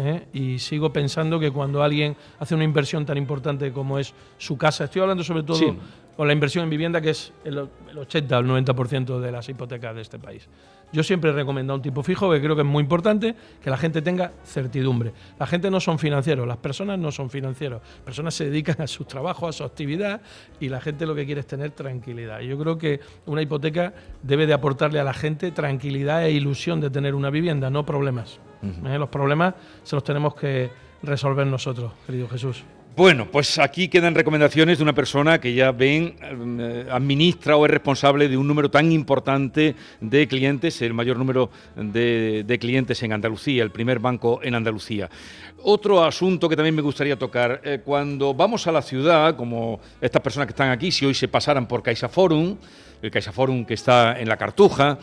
¿Eh? 0.06 0.26
Y 0.32 0.58
sigo 0.58 0.92
pensando 0.92 1.38
que 1.38 1.50
cuando 1.50 1.82
alguien 1.82 2.16
hace 2.38 2.54
una 2.54 2.64
inversión 2.64 3.06
tan 3.06 3.16
importante 3.16 3.72
como 3.72 3.98
es 3.98 4.14
su 4.38 4.56
casa, 4.56 4.84
estoy 4.84 5.02
hablando 5.02 5.24
sobre 5.24 5.42
todo 5.42 5.76
con 6.16 6.26
la 6.26 6.32
inversión 6.32 6.64
en 6.64 6.70
vivienda, 6.70 7.00
que 7.00 7.10
es 7.10 7.32
el, 7.44 7.66
el 7.90 7.98
80 7.98 8.36
o 8.36 8.40
el 8.40 8.46
90% 8.46 9.20
de 9.20 9.32
las 9.32 9.48
hipotecas 9.48 9.94
de 9.94 10.02
este 10.02 10.18
país. 10.18 10.48
Yo 10.92 11.04
siempre 11.04 11.30
he 11.30 11.32
recomendado 11.32 11.76
un 11.76 11.82
tipo 11.82 12.02
fijo, 12.02 12.30
que 12.32 12.40
creo 12.40 12.56
que 12.56 12.62
es 12.62 12.68
muy 12.68 12.82
importante, 12.82 13.36
que 13.62 13.70
la 13.70 13.76
gente 13.76 14.02
tenga 14.02 14.32
certidumbre. 14.44 15.12
La 15.38 15.46
gente 15.46 15.70
no 15.70 15.78
son 15.78 15.98
financieros, 15.98 16.46
las 16.48 16.56
personas 16.56 16.98
no 16.98 17.12
son 17.12 17.30
financieros. 17.30 17.80
Las 17.80 18.04
personas 18.04 18.34
se 18.34 18.46
dedican 18.46 18.82
a 18.82 18.88
su 18.88 19.04
trabajo, 19.04 19.46
a 19.46 19.52
su 19.52 19.62
actividad, 19.62 20.20
y 20.58 20.68
la 20.68 20.80
gente 20.80 21.06
lo 21.06 21.14
que 21.14 21.24
quiere 21.24 21.42
es 21.42 21.46
tener 21.46 21.70
tranquilidad. 21.70 22.40
yo 22.40 22.58
creo 22.58 22.76
que 22.76 23.00
una 23.26 23.40
hipoteca 23.40 23.94
debe 24.22 24.46
de 24.46 24.52
aportarle 24.52 24.98
a 24.98 25.04
la 25.04 25.14
gente 25.14 25.52
tranquilidad 25.52 26.24
e 26.24 26.32
ilusión 26.32 26.80
de 26.80 26.90
tener 26.90 27.14
una 27.14 27.30
vivienda, 27.30 27.70
no 27.70 27.86
problemas. 27.86 28.40
¿Eh? 28.62 28.98
Los 28.98 29.08
problemas 29.08 29.54
se 29.82 29.96
los 29.96 30.04
tenemos 30.04 30.34
que 30.34 30.70
resolver 31.02 31.46
nosotros, 31.46 31.92
querido 32.06 32.28
Jesús. 32.28 32.64
Bueno, 32.96 33.28
pues 33.30 33.58
aquí 33.60 33.88
quedan 33.88 34.16
recomendaciones 34.16 34.78
de 34.78 34.82
una 34.82 34.92
persona 34.92 35.40
que 35.40 35.54
ya 35.54 35.70
ven, 35.70 36.16
eh, 36.20 36.86
administra 36.90 37.56
o 37.56 37.64
es 37.64 37.70
responsable 37.70 38.28
de 38.28 38.36
un 38.36 38.48
número 38.48 38.68
tan 38.68 38.90
importante 38.90 39.76
de 40.00 40.28
clientes, 40.28 40.82
el 40.82 40.92
mayor 40.92 41.16
número 41.16 41.50
de, 41.76 42.58
clientes 42.60 43.00
en 43.04 43.12
Andalucía, 43.12 43.62
el 43.62 43.70
primer 43.70 44.00
banco 44.00 44.40
en 44.42 44.56
Andalucía. 44.56 45.08
Otro 45.62 46.02
asunto 46.02 46.48
que 46.48 46.56
también 46.56 46.74
me 46.74 46.82
gustaría 46.82 47.16
tocar, 47.16 47.60
eh, 47.64 47.80
cuando 47.82 48.34
vamos 48.34 48.66
a 48.66 48.72
la 48.72 48.82
ciudad, 48.82 49.36
como 49.36 49.80
estas 50.00 50.20
personas 50.20 50.46
que 50.46 50.52
están 50.52 50.70
aquí, 50.70 50.90
si 50.90 51.06
hoy 51.06 51.14
se 51.14 51.28
pasaran 51.28 51.68
por 51.68 51.82
CaixaForum, 51.84 52.56
el 53.00 53.10
CaixaForum 53.10 53.64
que 53.64 53.74
está 53.74 54.20
en 54.20 54.28
La 54.28 54.36
Cartuja, 54.36 54.98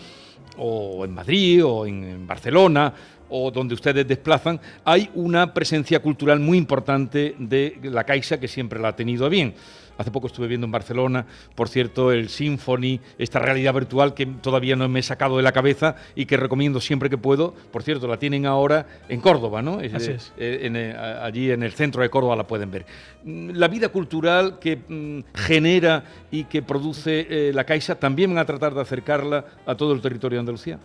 o 0.58 1.06
en 1.06 1.14
Madrid, 1.14 1.64
o 1.66 1.86
en 1.86 2.28
Barcelona, 2.28 2.94
o 3.30 3.52
donde 3.52 3.74
ustedes 3.74 4.08
desplazan, 4.08 4.60
hay 4.86 5.10
una 5.16 5.54
presencia 5.54 6.00
cultural 6.02 6.40
muy 6.40 6.58
importante 6.58 7.36
de 7.38 7.78
la 7.84 8.04
Caixa 8.04 8.40
que 8.40 8.48
siempre 8.48 8.80
la 8.80 8.90
ha 8.90 8.96
tenido 8.96 9.30
bien. 9.30 9.54
Hace 9.98 10.12
poco 10.12 10.28
estuve 10.28 10.48
viendo 10.48 10.66
en 10.66 10.72
Barcelona, 10.72 11.26
por 11.56 11.70
cierto, 11.70 12.12
el 12.12 12.30
Symphony, 12.30 13.00
esta 13.18 13.40
realidad 13.40 13.74
virtual 13.74 14.14
que 14.14 14.28
todavía 14.28 14.76
no 14.76 14.88
me 14.88 15.00
he 15.00 15.04
sacado 15.04 15.38
de 15.38 15.44
la 15.44 15.52
cabeza 15.52 15.96
y 16.16 16.26
que 16.26 16.38
recomiendo 16.38 16.80
siempre 16.80 17.10
que 17.10 17.18
puedo. 17.18 17.54
Por 17.72 17.82
cierto, 17.82 18.08
la 18.08 18.18
tienen 18.18 18.46
ahora 18.46 18.86
en 19.10 19.20
Córdoba, 19.22 19.62
¿no? 19.62 19.80
Así 19.94 20.12
es. 20.12 20.34
Eh, 20.38 20.70
eh, 20.72 20.96
allí 21.22 21.50
en 21.50 21.64
el 21.64 21.74
centro 21.74 22.04
de 22.04 22.10
Córdoba 22.10 22.36
la 22.36 22.46
pueden 22.46 22.70
ver. 22.70 22.86
Mm, 23.24 23.52
la 23.52 23.68
vida 23.68 23.90
cultural 23.90 24.60
que 24.60 24.78
mm, 24.78 25.20
genera 25.34 26.04
y 26.30 26.44
que 26.44 26.62
produce 26.62 27.26
eh, 27.30 27.52
la 27.54 27.64
Caixa, 27.64 27.96
también 27.96 28.30
van 28.30 28.40
a 28.40 28.46
tratar 28.46 28.76
de 28.76 28.82
acercarla 28.82 29.46
a 29.66 29.76
todo 29.76 29.94
el 29.94 30.02
territorio 30.02 30.38
de 30.38 30.42
Andalucía. 30.42 30.80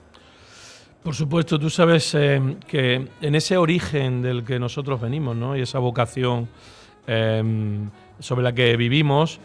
Por 1.03 1.17
supuesto, 1.17 1.59
tú 1.59 1.69
sabes 1.69 2.15
eh, 2.15 2.41
que 2.69 3.09
en 3.21 3.35
ese 3.35 3.57
origen 3.57 4.23
del 4.23 4.45
que 4.45 4.61
nosotros 4.61 5.01
venimos, 5.01 5.35
¿no? 5.35 5.57
y 5.57 5.62
esa 5.62 5.81
vocación 5.81 6.49
em, 7.09 7.91
sobre 8.21 8.45
la 8.45 8.53
que 8.53 8.77
vivimos, 8.77 9.41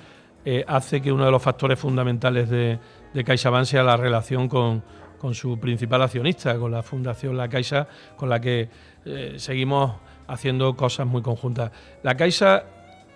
eh, 0.45 0.63
hace 0.67 1.01
que 1.01 1.11
uno 1.11 1.25
de 1.25 1.31
los 1.31 1.41
factores 1.41 1.79
fundamentales 1.79 2.47
de, 2.47 2.77
de 3.11 3.23
CaixaBank 3.23 3.65
sea 3.65 3.81
la 3.81 3.97
relación 3.97 4.47
con, 4.47 4.83
su 5.33 5.59
principal 5.59 6.03
accionista, 6.03 6.59
con 6.59 6.71
la 6.71 6.83
Fundación 6.83 7.35
La 7.35 7.49
Caixa, 7.49 7.87
con 8.15 8.29
la 8.29 8.39
que 8.39 8.69
eh, 9.03 9.33
seguimos 9.37 9.95
haciendo 10.27 10.75
cosas 10.75 11.07
muy 11.07 11.23
conjuntas. 11.23 11.71
La 12.03 12.15
Caixa 12.15 12.63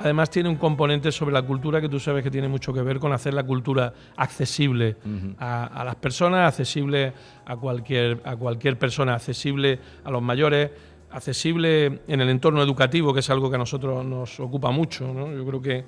además 0.03 0.29
tiene 0.29 0.49
un 0.49 0.55
componente 0.55 1.11
sobre 1.11 1.33
la 1.33 1.41
cultura 1.41 1.79
que 1.79 1.89
tú 1.89 1.99
sabes 1.99 2.23
que 2.23 2.31
tiene 2.31 2.47
mucho 2.47 2.73
que 2.73 2.81
ver 2.81 2.99
con 2.99 3.13
hacer 3.13 3.33
la 3.33 3.43
cultura 3.43 3.93
accesible 4.15 4.97
a, 5.39 5.83
las 5.85 5.95
personas, 5.95 6.47
accesible 6.47 7.13
a 7.45 7.55
cualquier, 7.55 8.21
a 8.25 8.35
cualquier 8.35 8.77
persona, 8.77 9.15
accesible 9.15 9.79
a 10.03 10.11
los 10.11 10.21
mayores, 10.21 10.71
accesible 11.11 12.01
en 12.07 12.21
el 12.21 12.29
entorno 12.29 12.61
educativo, 12.63 13.13
que 13.13 13.19
es 13.19 13.29
algo 13.29 13.49
que 13.49 13.55
a 13.55 13.59
nosotros 13.59 14.03
nos 14.05 14.39
ocupa 14.39 14.71
mucho. 14.71 15.05
Yo 15.35 15.45
creo 15.45 15.61
que 15.61 15.85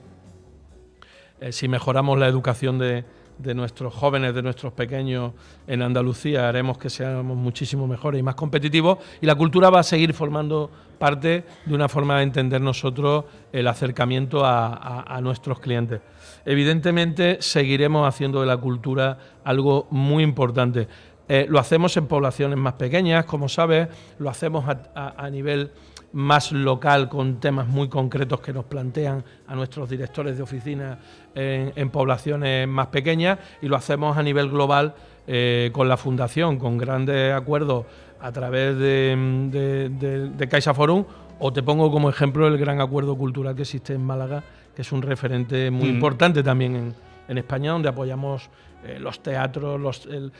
eh, 1.39 1.51
si 1.51 1.67
mejoramos 1.67 2.19
la 2.19 2.27
educación 2.27 2.77
de, 2.77 3.03
de 3.37 3.53
nuestros 3.53 3.93
jóvenes, 3.93 4.33
de 4.33 4.41
nuestros 4.41 4.73
pequeños 4.73 5.33
en 5.67 5.81
Andalucía, 5.81 6.47
haremos 6.47 6.77
que 6.77 6.89
seamos 6.89 7.35
muchísimo 7.37 7.87
mejores 7.87 8.19
y 8.19 8.23
más 8.23 8.35
competitivos 8.35 8.99
y 9.21 9.25
la 9.25 9.35
cultura 9.35 9.69
va 9.69 9.79
a 9.79 9.83
seguir 9.83 10.13
formando 10.13 10.69
parte 10.99 11.43
de 11.65 11.75
una 11.75 11.89
forma 11.89 12.17
de 12.17 12.23
entender 12.23 12.61
nosotros 12.61 13.25
el 13.51 13.67
acercamiento 13.67 14.45
a, 14.45 15.19
nuestros 15.21 15.59
clientes. 15.59 16.01
Evidentemente 16.45 17.37
seguiremos 17.41 18.07
haciendo 18.07 18.41
de 18.41 18.47
la 18.47 18.57
cultura 18.57 19.17
algo 19.43 19.87
muy 19.89 20.23
importante. 20.23 20.87
Eh, 21.27 21.45
lo 21.49 21.59
hacemos 21.59 21.95
en 21.97 22.07
poblaciones 22.07 22.57
más 22.57 22.73
pequeñas, 22.73 23.25
como 23.25 23.47
sabes, 23.49 23.87
lo 24.19 24.29
hacemos 24.29 24.65
a 24.67 25.29
nivel 25.29 25.71
más 26.13 26.51
local 26.51 27.09
con 27.09 27.39
temas 27.39 27.67
muy 27.67 27.89
concretos 27.89 28.39
que 28.39 28.53
nos 28.53 28.65
plantean 28.65 29.23
a 29.47 29.55
nuestros 29.55 29.89
directores 29.89 30.37
de 30.37 30.43
oficina 30.43 30.99
en, 31.35 31.89
poblaciones 31.89 32.67
más 32.67 32.87
pequeñas 32.87 33.39
y 33.61 33.67
lo 33.67 33.75
hacemos 33.75 34.15
a 34.15 34.23
nivel 34.23 34.49
global 34.49 34.93
eh, 35.27 35.71
con 35.73 35.89
la 35.89 35.97
Fundación, 35.97 36.57
con 36.59 36.77
grandes 36.77 37.33
acuerdos 37.33 37.85
a 38.21 38.31
través 38.31 38.77
de, 38.77 40.31
de, 40.37 40.47
Caixa 40.47 40.73
Forum 40.73 41.03
o 41.39 41.51
te 41.51 41.63
pongo 41.63 41.91
como 41.91 42.09
ejemplo 42.09 42.47
el 42.47 42.57
gran 42.57 42.79
acuerdo 42.79 43.17
cultural 43.17 43.55
que 43.55 43.63
existe 43.63 43.93
en 43.93 44.05
Málaga, 44.05 44.43
que 44.75 44.81
es 44.81 44.91
un 44.91 45.01
referente 45.01 45.71
muy 45.71 45.89
mm. 45.89 45.95
importante 45.95 46.43
también 46.43 46.93
en, 47.27 47.37
España, 47.37 47.71
donde 47.71 47.89
apoyamos 47.89 48.49
eh, 48.85 48.99
los 48.99 49.23
teatros, 49.23 49.79
los, 49.79 50.05
el, 50.05 50.31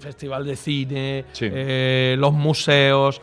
Festival 0.00 0.44
de 0.44 0.56
Cine, 0.56 1.24
eh, 1.40 2.16
los 2.18 2.32
museos. 2.32 3.20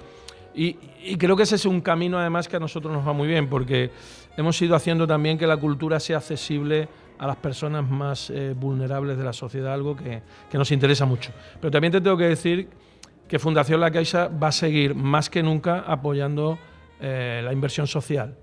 Y, 0.55 0.73
creo 1.17 1.35
que 1.35 1.43
ese 1.43 1.55
es 1.55 1.65
un 1.65 1.81
camino 1.81 2.19
además 2.19 2.47
que 2.47 2.55
a 2.55 2.59
nosotros 2.59 2.93
nos 2.93 3.07
va 3.07 3.13
muy 3.13 3.27
bien 3.27 3.49
porque 3.49 3.91
hemos 4.37 4.61
ido 4.61 4.75
haciendo 4.75 5.07
también 5.07 5.37
que 5.37 5.47
la 5.47 5.57
cultura 5.57 5.99
sea 5.99 6.17
accesible 6.17 6.87
a 7.17 7.27
las 7.27 7.37
personas 7.37 7.89
más 7.89 8.29
eh, 8.29 8.53
vulnerables 8.55 9.17
de 9.17 9.23
la 9.23 9.33
sociedad, 9.33 9.73
algo 9.73 9.95
que, 9.95 10.21
nos 10.53 10.71
interesa 10.71 11.05
mucho. 11.05 11.31
Pero 11.59 11.71
también 11.71 11.91
te 11.91 12.01
tengo 12.01 12.17
que 12.17 12.27
decir 12.27 12.69
que 13.27 13.39
Fundación 13.39 13.79
La 13.79 13.91
Caixa 13.91 14.27
va 14.27 14.49
a 14.49 14.51
seguir 14.51 14.93
más 14.95 15.29
que 15.29 15.41
nunca 15.41 15.79
apoyando 15.79 16.59
eh, 16.99 17.41
la 17.43 17.53
inversión 17.53 17.87
social. 17.87 18.35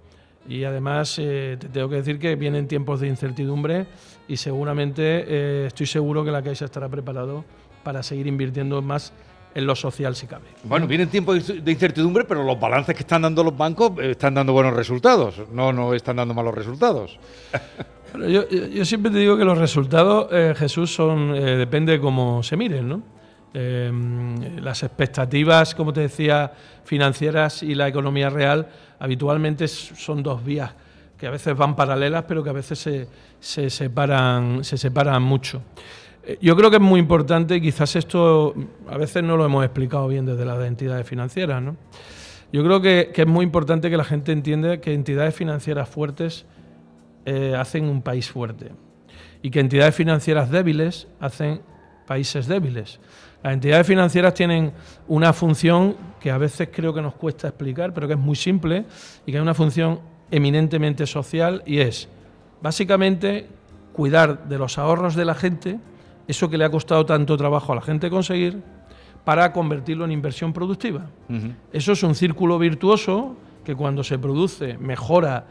Y 0.49 0.65
además 0.65 1.17
eh, 1.19 1.57
te 1.61 1.69
tengo 1.69 1.89
que 1.89 1.97
decir 1.97 2.19
que 2.19 2.35
vienen 2.35 2.67
tiempos 2.67 3.01
de 3.01 3.09
incertidumbre 3.09 3.87
y 4.27 4.37
seguramente 4.37 5.67
estoy 5.67 5.87
seguro 5.87 6.25
que 6.25 6.31
La 6.31 6.43
Caixa 6.43 6.65
estará 6.65 6.89
preparado 6.89 7.45
para 7.83 8.03
seguir 8.03 8.27
invirtiendo 8.27 8.81
más 8.83 9.13
en 9.55 9.67
lo 9.67 9.75
social 9.75 10.15
si 10.17 10.27
cabe. 10.27 10.45
Bueno, 10.65 10.87
vienen 10.87 11.09
tiempos 11.09 11.47
de 11.65 11.73
incertidumbre, 11.73 12.25
pero 12.25 12.43
los 12.45 12.59
balances 12.59 12.95
que 12.95 13.03
están 13.03 13.23
dando 13.23 13.43
los 13.43 13.57
bancos 13.57 13.93
eh, 13.99 14.13
están 14.13 14.35
dando 14.35 14.53
buenos 14.53 14.75
resultados, 14.75 15.43
no, 15.53 15.73
no 15.73 15.95
están 15.95 16.17
dando 16.17 16.35
malos 16.35 16.55
resultados. 16.55 17.19
yo, 18.29 18.85
siempre 18.85 19.11
te 19.11 19.19
digo 19.19 19.37
que 19.37 19.45
los 19.45 19.59
resultados, 19.59 20.29
eh, 20.33 20.55
Jesús, 20.57 20.95
son 20.95 21.35
eh, 21.35 21.57
depende 21.57 21.93
de 21.93 22.01
cómo 22.01 22.43
se 22.43 22.57
miren, 22.57 22.89
¿no? 22.89 23.21
las 23.53 24.85
expectativas, 24.85 25.75
como 25.75 25.93
te 25.93 26.03
decía, 26.03 26.53
financieras 26.85 27.65
y 27.65 27.75
la 27.75 27.89
economía 27.89 28.31
real 28.31 28.69
habitualmente 29.01 29.67
son 29.67 30.23
dos 30.23 30.45
vías 30.45 30.73
que 31.19 31.27
a 31.27 31.31
veces 31.31 31.57
van 31.57 31.75
paralelas, 31.75 32.25
pero 32.29 32.45
que 32.45 32.51
a 32.51 32.53
veces 32.53 32.79
se, 32.79 33.09
se 33.41 33.69
separan, 33.69 34.63
se 34.63 34.79
separan 34.79 35.23
mucho. 35.23 35.63
Eh, 36.25 36.39
yo 36.41 36.57
creo 36.57 36.71
que 36.71 36.77
es 36.77 36.83
muy 36.83 37.01
importante, 37.01 37.61
quizás 37.61 37.97
esto 37.97 38.55
a 38.89 38.97
veces 38.97 39.23
no 39.23 39.37
lo 39.37 39.45
hemos 39.45 39.65
explicado 39.65 40.09
bien 40.09 40.27
desde 40.27 40.45
las 40.45 40.63
entidades 40.65 41.07
financieras, 41.07 41.63
¿no? 41.63 41.77
Yo 42.53 42.65
creo 42.65 42.81
que, 42.81 43.13
es 43.15 43.27
muy 43.27 43.45
importante 43.45 43.91
que 43.91 43.97
la 43.97 44.05
gente 44.05 44.33
entienda 44.33 44.81
que 44.81 44.93
entidades 44.93 45.35
financieras 45.35 45.89
fuertes 45.89 46.47
eh, 47.25 47.55
hacen 47.57 47.85
un 47.85 48.03
país 48.03 48.29
fuerte 48.29 48.73
y 49.41 49.51
que 49.51 49.61
entidades 49.61 49.95
financieras 49.95 50.51
débiles 50.51 51.07
hacen 51.21 51.61
países 52.07 52.49
débiles. 52.49 52.99
Las 53.43 53.53
entidades 53.53 53.87
financieras 53.87 54.35
tienen 54.35 54.73
una 55.07 55.33
función 55.33 55.97
que 56.19 56.31
a 56.31 56.39
veces 56.39 56.69
creo 56.73 56.93
que 56.93 57.01
nos 57.01 57.15
cuesta 57.15 57.49
explicar, 57.49 57.95
pero 57.95 58.09
que 58.09 58.15
es 58.15 58.19
muy 58.19 58.37
simple 58.37 58.85
y 59.25 59.31
que 59.31 59.39
es 59.39 59.43
una 59.43 59.55
función 59.55 60.01
eminentemente 60.31 61.07
social 61.07 61.63
y 61.65 61.79
es 61.79 62.09
básicamente 62.61 63.47
cuidar 63.93 64.49
de 64.49 64.59
los 64.59 64.77
ahorros 64.77 65.15
de 65.15 65.25
la 65.25 65.35
gente 65.35 65.79
eso 66.31 66.49
que 66.49 66.59
le 66.59 66.65
ha 66.65 66.71
costado 66.71 67.05
tanto 67.07 67.37
trabajo 67.37 67.73
a 67.73 67.77
la 67.77 67.83
gente 67.83 68.11
conseguir, 68.11 68.63
para 69.25 69.53
convertirlo 69.53 70.05
en 70.05 70.13
inversión 70.13 70.53
productiva. 70.53 71.07
Eso 71.73 71.93
es 71.93 72.03
un 72.03 72.15
círculo 72.15 72.59
virtuoso 72.59 73.37
que 73.65 73.77
cuando 73.77 74.03
se 74.03 74.19
produce 74.19 74.79
mejora 74.79 75.47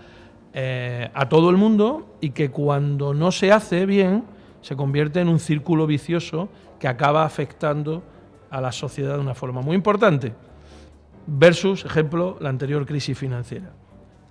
eh, 0.54 1.10
a 1.14 1.30
todo 1.30 1.50
el 1.50 1.58
mundo 1.58 2.16
y 2.20 2.32
que 2.32 2.50
cuando 2.50 3.14
no 3.14 3.32
se 3.32 3.52
hace 3.52 3.86
bien 3.86 4.24
se 4.62 4.76
convierte 4.76 5.22
en 5.22 5.30
un 5.30 5.40
círculo 5.40 5.86
vicioso 5.86 6.50
que 6.80 6.88
acaba 6.88 7.24
afectando 7.24 8.02
a 8.50 8.60
la 8.60 8.72
sociedad 8.72 9.14
de 9.16 9.20
una 9.20 9.36
forma 9.36 9.62
muy 9.62 9.76
importante. 9.76 10.34
Versus, 11.28 11.86
ejemplo, 11.86 12.38
la 12.40 12.50
anterior 12.50 12.86
crisis 12.86 13.18
financiera. 13.18 13.72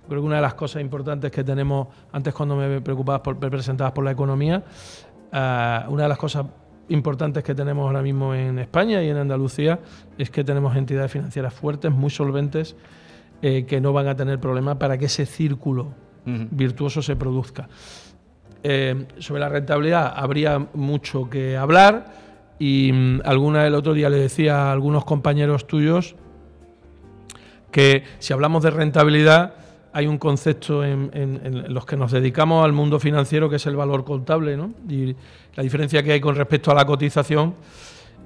Creo 0.09 0.21
que 0.21 0.25
una 0.25 0.37
de 0.37 0.41
las 0.41 0.55
cosas 0.55 0.81
importantes 0.81 1.31
que 1.31 1.43
tenemos, 1.43 1.87
antes 2.11 2.33
cuando 2.33 2.55
me 2.55 2.81
preocupabas 2.81 3.21
por, 3.21 3.37
presentabas 3.37 3.93
por 3.93 4.03
la 4.03 4.11
economía, 4.11 4.63
Ah, 5.31 5.85
una 5.89 6.03
de 6.03 6.09
las 6.09 6.17
cosas 6.17 6.45
importantes 6.89 7.43
que 7.43 7.53
tenemos 7.53 7.85
ahora 7.85 8.01
mismo 8.01 8.33
en 8.33 8.59
España 8.59 9.01
y 9.03 9.09
en 9.09 9.17
Andalucía 9.17 9.79
es 10.17 10.29
que 10.29 10.43
tenemos 10.43 10.75
entidades 10.75 11.11
financieras 11.11 11.53
fuertes, 11.53 11.91
muy 11.91 12.09
solventes, 12.09 12.75
eh, 13.41 13.65
que 13.65 13.79
no 13.79 13.93
van 13.93 14.07
a 14.07 14.15
tener 14.15 14.39
problemas 14.39 14.77
para 14.77 14.97
que 14.97 15.05
ese 15.05 15.25
círculo 15.25 15.93
virtuoso 16.25 17.01
se 17.01 17.15
produzca. 17.15 17.67
Eh, 18.61 19.07
sobre 19.17 19.39
la 19.39 19.49
rentabilidad 19.49 20.13
habría 20.15 20.59
mucho 20.73 21.29
que 21.29 21.57
hablar 21.57 22.13
y 22.59 22.91
mm, 22.91 23.21
alguna 23.23 23.65
el 23.65 23.73
otro 23.73 23.93
día 23.93 24.09
le 24.09 24.17
decía 24.17 24.67
a 24.67 24.71
algunos 24.71 25.05
compañeros 25.05 25.65
tuyos 25.65 26.15
que 27.71 28.03
si 28.19 28.33
hablamos 28.33 28.61
de 28.63 28.71
rentabilidad 28.71 29.53
hay 29.91 30.07
un 30.07 30.17
concepto 30.17 30.83
en, 30.83 31.65
los 31.73 31.85
que 31.85 31.97
nos 31.97 32.11
dedicamos 32.11 32.63
al 32.63 32.73
mundo 32.73 32.99
financiero 32.99 33.49
que 33.49 33.55
es 33.55 33.65
el 33.65 33.75
valor 33.75 34.03
contable, 34.03 34.55
¿no? 34.55 34.71
Y 34.87 35.15
la 35.55 35.63
diferencia 35.63 36.03
que 36.03 36.11
hay 36.11 36.21
con 36.21 36.35
respecto 36.35 36.71
a 36.71 36.75
la 36.75 36.85
cotización. 36.85 37.55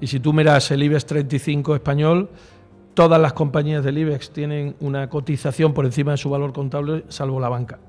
Y 0.02 0.08
si 0.08 0.20
tú 0.20 0.34
miras 0.34 0.70
el 0.72 0.84
IBEX 0.84 1.06
35 1.06 1.76
español, 1.76 2.30
todas 2.94 3.20
las 3.20 3.34
compañías 3.34 3.84
del 3.84 3.98
IBEX 3.98 4.32
tienen 4.32 4.76
una 4.82 5.10
cotización 5.10 5.74
por 5.74 5.86
encima 5.86 6.12
de 6.12 6.18
su 6.18 6.30
valor 6.30 6.52
contable, 6.52 7.06
salvo 7.08 7.40
la 7.40 7.50
banca. 7.50 7.80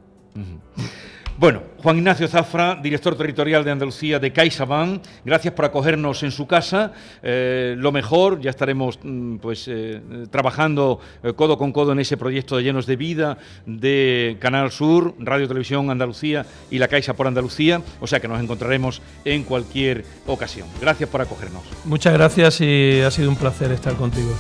Bueno, 1.37 1.63
Juan 1.83 1.99
Ignacio 1.99 2.29
Zafra, 2.29 2.77
director 2.77 3.17
territorial 3.17 3.65
de 3.65 3.73
Andalucía 3.73 4.21
de 4.21 4.33
CaixaBank, 4.33 5.03
gracias 5.25 5.53
por 5.53 5.65
acogernos 5.65 6.23
en 6.23 6.31
su 6.31 6.47
casa. 6.47 6.93
Eh, 7.25 7.75
lo 7.77 7.91
mejor, 7.91 8.41
ya 8.41 8.51
estaremos 8.51 9.01
mm, 9.03 9.37
pues 9.39 9.67
eh, 9.67 10.01
trabajando 10.31 11.01
eh, 11.25 11.33
codo 11.33 11.59
con 11.59 11.73
codo 11.73 11.91
en 11.91 11.99
ese 11.99 12.17
proyecto 12.17 12.57
de 12.57 12.63
Llenos 12.63 12.87
de 12.87 12.95
Vida 12.95 13.39
de 13.67 14.37
Canal 14.39 14.71
Sur, 14.71 15.17
Radio 15.19 15.49
Televisión 15.49 15.91
Andalucía 15.91 16.47
y 16.71 16.79
la 16.79 16.87
Caixa 16.87 17.15
por 17.15 17.27
Andalucía, 17.27 17.83
o 18.01 18.07
sea 18.07 18.21
que 18.21 18.29
nos 18.29 18.41
encontraremos 18.41 19.03
en 19.25 19.43
cualquier 19.43 20.05
ocasión. 20.27 20.69
Gracias 20.81 21.11
por 21.11 21.21
acogernos. 21.21 21.65
Muchas 21.85 22.13
gracias 22.13 22.61
y 22.61 23.01
ha 23.01 23.11
sido 23.11 23.29
un 23.29 23.37
placer 23.37 23.73
estar 23.73 23.95
contigo. 23.95 24.35